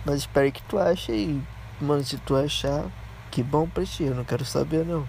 Mas 0.05 0.17
espero 0.17 0.51
que 0.51 0.61
tu 0.63 0.77
ache 0.77 1.11
aí. 1.11 1.41
Mano, 1.79 2.03
se 2.03 2.17
tu 2.17 2.35
achar, 2.35 2.85
que 3.31 3.41
bom 3.41 3.67
pra 3.67 3.85
ti. 3.85 4.03
Eu 4.03 4.15
não 4.15 4.23
quero 4.23 4.45
saber 4.45 4.85
não. 4.85 5.07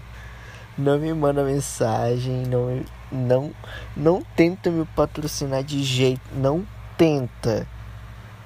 Não 0.77 0.97
me 0.97 1.13
manda 1.13 1.43
mensagem, 1.43 2.43
não 2.47 2.83
não 3.11 3.51
não 3.95 4.21
tenta 4.35 4.69
me 4.71 4.85
patrocinar 4.85 5.63
de 5.63 5.83
jeito, 5.83 6.21
não 6.33 6.65
tenta. 6.97 7.67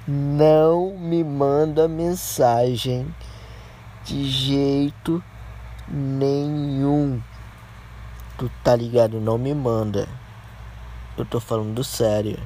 Não 0.08 0.96
me 0.96 1.22
manda 1.24 1.88
mensagem 1.88 3.06
de 4.04 4.24
jeito 4.24 5.22
nenhum. 5.88 7.20
Tu 8.38 8.50
tá 8.62 8.74
ligado? 8.76 9.20
Não 9.20 9.38
me 9.38 9.54
manda. 9.54 10.08
Eu 11.16 11.24
tô 11.24 11.40
falando 11.40 11.82
sério. 11.82 12.38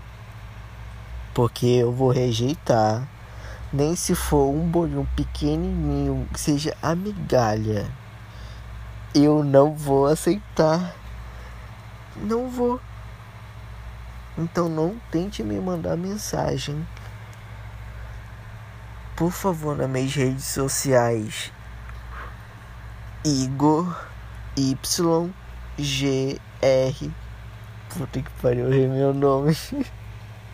Porque 1.34 1.66
eu 1.66 1.92
vou 1.92 2.10
rejeitar 2.10 3.08
nem 3.72 3.94
se 3.94 4.14
for 4.14 4.48
um 4.52 4.66
bolinho 4.68 5.08
pequenininho, 5.14 6.26
que 6.32 6.40
seja 6.40 6.76
a 6.82 6.94
migalha, 6.94 7.88
eu 9.14 9.44
não 9.44 9.74
vou 9.74 10.06
aceitar. 10.06 10.94
Não 12.16 12.48
vou. 12.48 12.80
Então 14.36 14.68
não 14.68 14.96
tente 15.11 15.42
me 15.42 15.58
mandar 15.61 15.96
mensagem. 15.96 16.86
Por 19.16 19.30
favor, 19.30 19.76
nas 19.76 19.88
minhas 19.88 20.14
redes 20.14 20.44
sociais. 20.44 21.52
Igor 23.24 23.94
Y 24.56 25.30
G 25.78 26.40
R 26.62 27.12
Puta 27.90 28.22
que 28.22 28.30
pariu, 28.40 28.72
eu 28.72 28.88
meu 28.88 29.12
nome. 29.12 29.56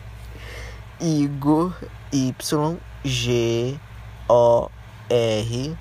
Igor 0.99 1.73
Y 2.11 2.77
G 3.05 3.79
O 4.27 4.69
R 5.09 5.77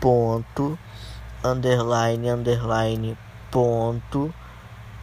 ponto 0.00 0.78
underline 1.44 2.28
underline 2.28 3.18
ponto 3.50 4.32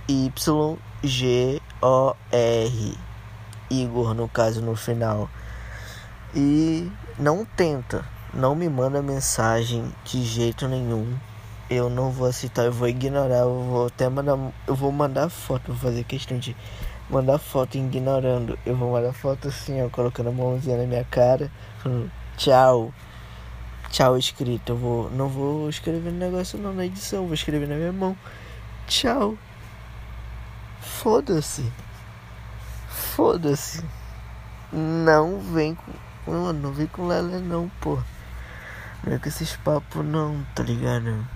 Y 0.08 0.78
G 1.04 1.62
O 1.82 2.16
R 2.32 2.98
Igor 3.70 4.14
no 4.14 4.28
caso 4.28 4.62
no 4.62 4.76
final 4.76 5.30
e 6.36 6.92
não 7.20 7.46
tenta 7.46 8.04
não 8.34 8.56
me 8.56 8.68
manda 8.68 9.02
mensagem 9.02 9.94
de 10.04 10.24
jeito 10.24 10.68
nenhum 10.68 11.16
eu 11.70 11.90
não 11.90 12.12
vou 12.12 12.28
aceitar 12.28 12.66
eu 12.66 12.72
vou 12.72 12.88
ignorar 12.88 13.40
eu 13.40 13.64
vou 13.64 13.88
até 13.88 14.10
mandar 14.10 14.38
eu 14.68 14.76
vou 14.76 14.92
mandar 14.92 15.30
foto 15.30 15.68
vou 15.68 15.78
fazer 15.78 16.04
questão 16.04 16.38
de 16.38 16.56
mandar 17.12 17.38
foto 17.38 17.78
ignorando. 17.78 18.58
Eu 18.66 18.76
vou 18.76 18.92
mandar 18.92 19.12
foto 19.12 19.50
assim, 19.50 19.84
ó, 19.84 19.90
colocando 19.90 20.30
a 20.30 20.32
mãozinha 20.32 20.78
na 20.78 20.86
minha 20.86 21.04
cara, 21.04 21.52
falando 21.80 22.10
tchau. 22.38 22.94
Tchau 23.92 24.18
escrito. 24.18 24.72
Eu 24.72 24.78
vou, 24.78 25.10
não 25.12 25.28
vou 25.28 25.70
escrever 25.70 26.12
no 26.12 26.18
negócio 26.18 26.58
não 26.58 26.74
na 26.74 26.86
edição, 26.86 27.26
vou 27.26 27.34
escrever 27.34 27.68
na 27.68 27.76
minha 27.76 27.92
mão. 27.92 28.18
Tchau. 28.88 29.38
Foda-se. 30.80 31.70
Foda-se. 32.88 33.84
Não 34.72 35.40
vem 35.40 35.76
com. 35.76 36.32
Mano, 36.32 36.60
não 36.60 36.72
vem 36.72 36.88
com 36.88 37.08
Lele 37.08 37.40
não, 37.40 37.70
pô. 37.82 38.00
Não 39.04 39.14
é 39.14 39.18
com 39.18 39.28
esses 39.28 39.56
papos 39.58 40.06
não, 40.06 40.46
tá 40.56 40.64
ligado? 40.64 41.28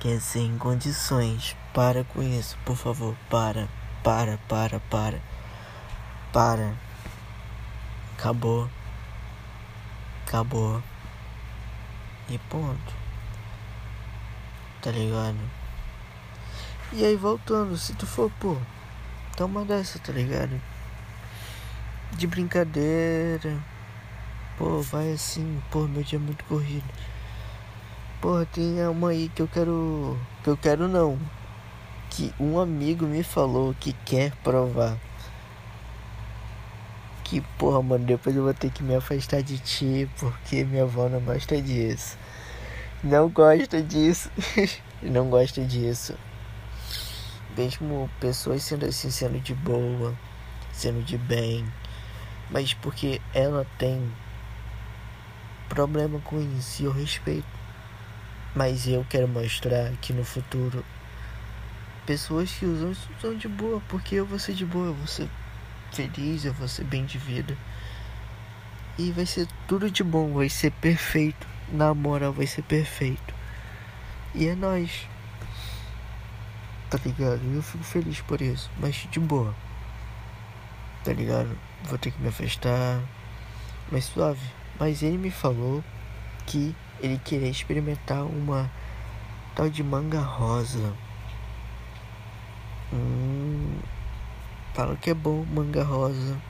Quer 0.00 0.20
sem 0.20 0.56
condições. 0.56 1.56
Para 1.74 2.04
com 2.04 2.22
isso, 2.22 2.56
por 2.64 2.76
favor. 2.76 3.14
Para, 3.28 3.68
para, 4.02 4.38
para, 4.48 4.80
para. 4.80 5.20
Para. 6.32 6.74
Acabou. 8.16 8.70
Acabou. 10.28 10.82
E 12.28 12.38
ponto. 12.50 12.94
Tá 14.82 14.90
ligado? 14.90 15.38
E 16.92 17.04
aí 17.04 17.16
voltando, 17.16 17.76
se 17.76 17.94
tu 17.94 18.06
for, 18.06 18.30
pô, 18.38 18.56
toma 19.36 19.64
dessa, 19.64 19.98
tá 19.98 20.12
ligado? 20.12 20.60
De 22.12 22.26
brincadeira. 22.26 23.58
Pô, 24.58 24.80
vai 24.82 25.12
assim, 25.12 25.62
pô, 25.70 25.86
meu 25.86 26.02
dia 26.02 26.18
é 26.18 26.22
muito 26.22 26.44
corrido. 26.44 26.88
Pô, 28.20 28.44
tem 28.46 28.86
uma 28.86 29.10
aí 29.10 29.28
que 29.28 29.40
eu 29.40 29.48
quero. 29.48 30.18
Que 30.42 30.50
eu 30.50 30.56
quero 30.56 30.88
não. 30.88 31.18
Que 32.10 32.34
um 32.38 32.58
amigo 32.58 33.06
me 33.06 33.22
falou 33.22 33.74
que 33.78 33.92
quer 34.04 34.32
provar. 34.42 34.98
Que 37.28 37.42
porra, 37.58 37.82
mano, 37.82 38.06
depois 38.06 38.34
eu 38.34 38.42
vou 38.42 38.54
ter 38.54 38.70
que 38.70 38.82
me 38.82 38.94
afastar 38.94 39.42
de 39.42 39.58
ti 39.58 40.08
porque 40.18 40.64
minha 40.64 40.84
avó 40.84 41.10
não 41.10 41.20
gosta 41.20 41.60
disso. 41.60 42.16
Não 43.04 43.28
gosta 43.28 43.82
disso. 43.82 44.30
não 45.02 45.28
gosta 45.28 45.62
disso. 45.62 46.14
Mesmo 47.54 48.08
pessoas 48.18 48.62
sendo 48.62 48.86
assim, 48.86 49.10
sendo 49.10 49.38
de 49.40 49.54
boa, 49.54 50.14
sendo 50.72 51.04
de 51.04 51.18
bem. 51.18 51.70
Mas 52.50 52.72
porque 52.72 53.20
ela 53.34 53.66
tem 53.76 54.10
problema 55.68 56.18
com 56.20 56.40
isso 56.56 56.82
e 56.82 56.86
eu 56.86 56.92
respeito. 56.92 57.46
Mas 58.54 58.88
eu 58.88 59.04
quero 59.06 59.28
mostrar 59.28 59.92
que 60.00 60.14
no 60.14 60.24
futuro 60.24 60.82
pessoas 62.06 62.50
que 62.50 62.64
usam 62.64 62.92
isso 62.92 63.10
são 63.20 63.36
de 63.36 63.48
boa, 63.48 63.82
porque 63.86 64.14
eu 64.14 64.24
vou 64.24 64.38
ser 64.38 64.54
de 64.54 64.64
boa, 64.64 64.86
eu 64.86 64.94
vou 64.94 65.06
ser 65.06 65.28
feliz, 65.92 66.44
eu 66.44 66.52
vou 66.52 66.68
ser 66.68 66.84
bem 66.84 67.04
de 67.04 67.18
vida. 67.18 67.56
E 68.98 69.12
vai 69.12 69.26
ser 69.26 69.46
tudo 69.66 69.90
de 69.90 70.02
bom, 70.02 70.32
vai 70.34 70.48
ser 70.48 70.72
perfeito. 70.72 71.46
Na 71.70 71.94
moral, 71.94 72.32
vai 72.32 72.46
ser 72.46 72.62
perfeito. 72.62 73.34
E 74.34 74.48
é 74.48 74.54
nóis. 74.54 75.06
Tá 76.90 76.98
ligado? 77.04 77.40
Eu 77.54 77.62
fico 77.62 77.84
feliz 77.84 78.20
por 78.22 78.40
isso, 78.40 78.70
mas 78.78 79.06
de 79.10 79.20
boa. 79.20 79.54
Tá 81.04 81.12
ligado? 81.12 81.56
Vou 81.84 81.98
ter 81.98 82.10
que 82.10 82.20
me 82.20 82.28
afastar. 82.28 83.00
Mas 83.90 84.06
suave. 84.06 84.40
Mas 84.80 85.02
ele 85.02 85.18
me 85.18 85.30
falou 85.30 85.84
que 86.46 86.74
ele 87.00 87.20
queria 87.24 87.48
experimentar 87.48 88.24
uma 88.24 88.70
tal 89.54 89.68
de 89.68 89.82
manga 89.82 90.20
rosa. 90.20 90.92
Hum, 92.92 93.27
fala 94.78 94.94
que 94.94 95.10
é 95.10 95.14
bom 95.14 95.44
manga 95.52 95.82
rosa. 95.82 96.40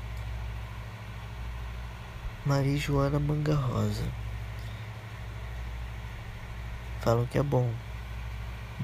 Maria 2.44 2.76
Joana 2.76 3.18
Manga 3.18 3.54
Rosa. 3.54 4.04
Falam 7.00 7.24
que 7.24 7.38
é 7.38 7.42
bom. 7.42 7.70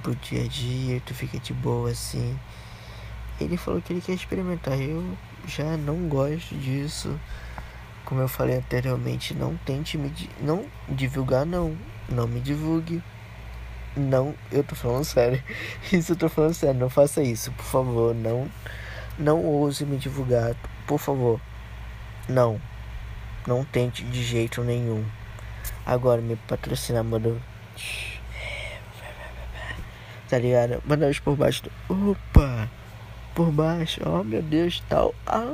Pro 0.03 0.17
dia 0.17 0.45
a 0.45 0.49
dia, 0.49 0.99
tu 1.05 1.13
fica 1.13 1.39
de 1.39 1.53
boa 1.53 1.91
assim. 1.91 2.41
Ele 3.39 3.59
falou 3.59 3.83
que 3.83 3.93
ele 3.93 4.01
quer 4.01 4.15
experimentar. 4.15 4.81
Eu 4.81 5.15
já 5.47 5.77
não 5.77 6.09
gosto 6.09 6.55
disso. 6.55 7.15
Como 8.07 8.23
eu 8.23 8.29
falei 8.29 8.57
anteriormente, 8.57 9.35
não 9.35 9.59
tente 9.59 9.99
me 9.99 10.11
não 10.41 10.65
divulgar 10.89 11.45
não, 11.45 11.77
não 12.09 12.27
me 12.27 12.41
divulgue. 12.41 13.03
Não, 13.95 14.35
eu 14.51 14.65
tô 14.65 14.75
falando 14.75 15.05
sério. 15.05 15.45
Isso 15.93 16.13
eu 16.13 16.17
tô 16.17 16.31
falando 16.31 16.55
sério, 16.55 16.81
não 16.81 16.89
faça 16.89 17.23
isso, 17.23 17.53
por 17.53 17.67
favor, 17.67 18.15
não 18.15 18.51
não 19.19 19.45
ouse 19.45 19.85
me 19.85 19.97
divulgar, 19.97 20.55
por 20.87 20.99
favor. 20.99 21.41
Não. 22.29 22.61
Não 23.47 23.65
tente 23.65 24.03
de 24.05 24.23
jeito 24.23 24.63
nenhum. 24.63 25.05
Agora 25.85 26.21
me 26.21 26.37
patrocinar, 26.37 27.05
mano. 27.05 27.41
Tá 30.29 30.39
ligado? 30.39 30.83
Manda 30.87 31.11
por 31.23 31.37
baixo 31.37 31.63
do... 31.65 32.11
Opa! 32.11 32.71
por 33.35 33.51
baixo. 33.51 34.01
Oh 34.07 34.23
meu 34.23 34.43
Deus, 34.43 34.83
tal. 34.89 35.15
Ah, 35.27 35.45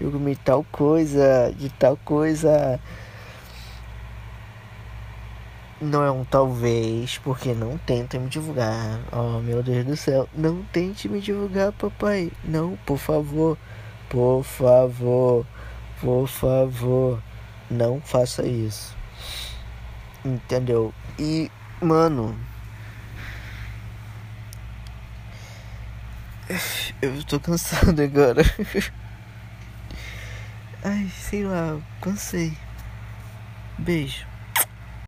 eu 0.00 0.10
comi 0.10 0.34
tal 0.36 0.64
coisa, 0.72 1.54
de 1.56 1.68
tal 1.68 1.96
coisa. 1.98 2.80
Não 5.84 6.02
é 6.02 6.10
um 6.10 6.24
talvez, 6.24 7.18
porque 7.18 7.52
não 7.52 7.76
tenta 7.76 8.18
me 8.18 8.30
divulgar. 8.30 9.00
Oh 9.12 9.38
meu 9.40 9.62
Deus 9.62 9.84
do 9.84 9.94
céu. 9.94 10.26
Não 10.34 10.62
tente 10.72 11.10
me 11.10 11.20
divulgar, 11.20 11.72
papai. 11.72 12.32
Não, 12.42 12.78
por 12.86 12.96
favor. 12.96 13.58
Por 14.08 14.42
favor. 14.42 15.44
Por 16.00 16.26
favor. 16.26 17.22
Não 17.70 18.00
faça 18.00 18.46
isso. 18.46 18.96
Entendeu? 20.24 20.90
E, 21.18 21.50
mano. 21.82 22.34
Eu 27.02 27.22
tô 27.24 27.38
cansado 27.38 28.00
agora. 28.00 28.40
Ai, 30.82 31.10
sei 31.14 31.44
lá, 31.44 31.78
cansei. 32.00 32.56
Beijo. 33.76 34.33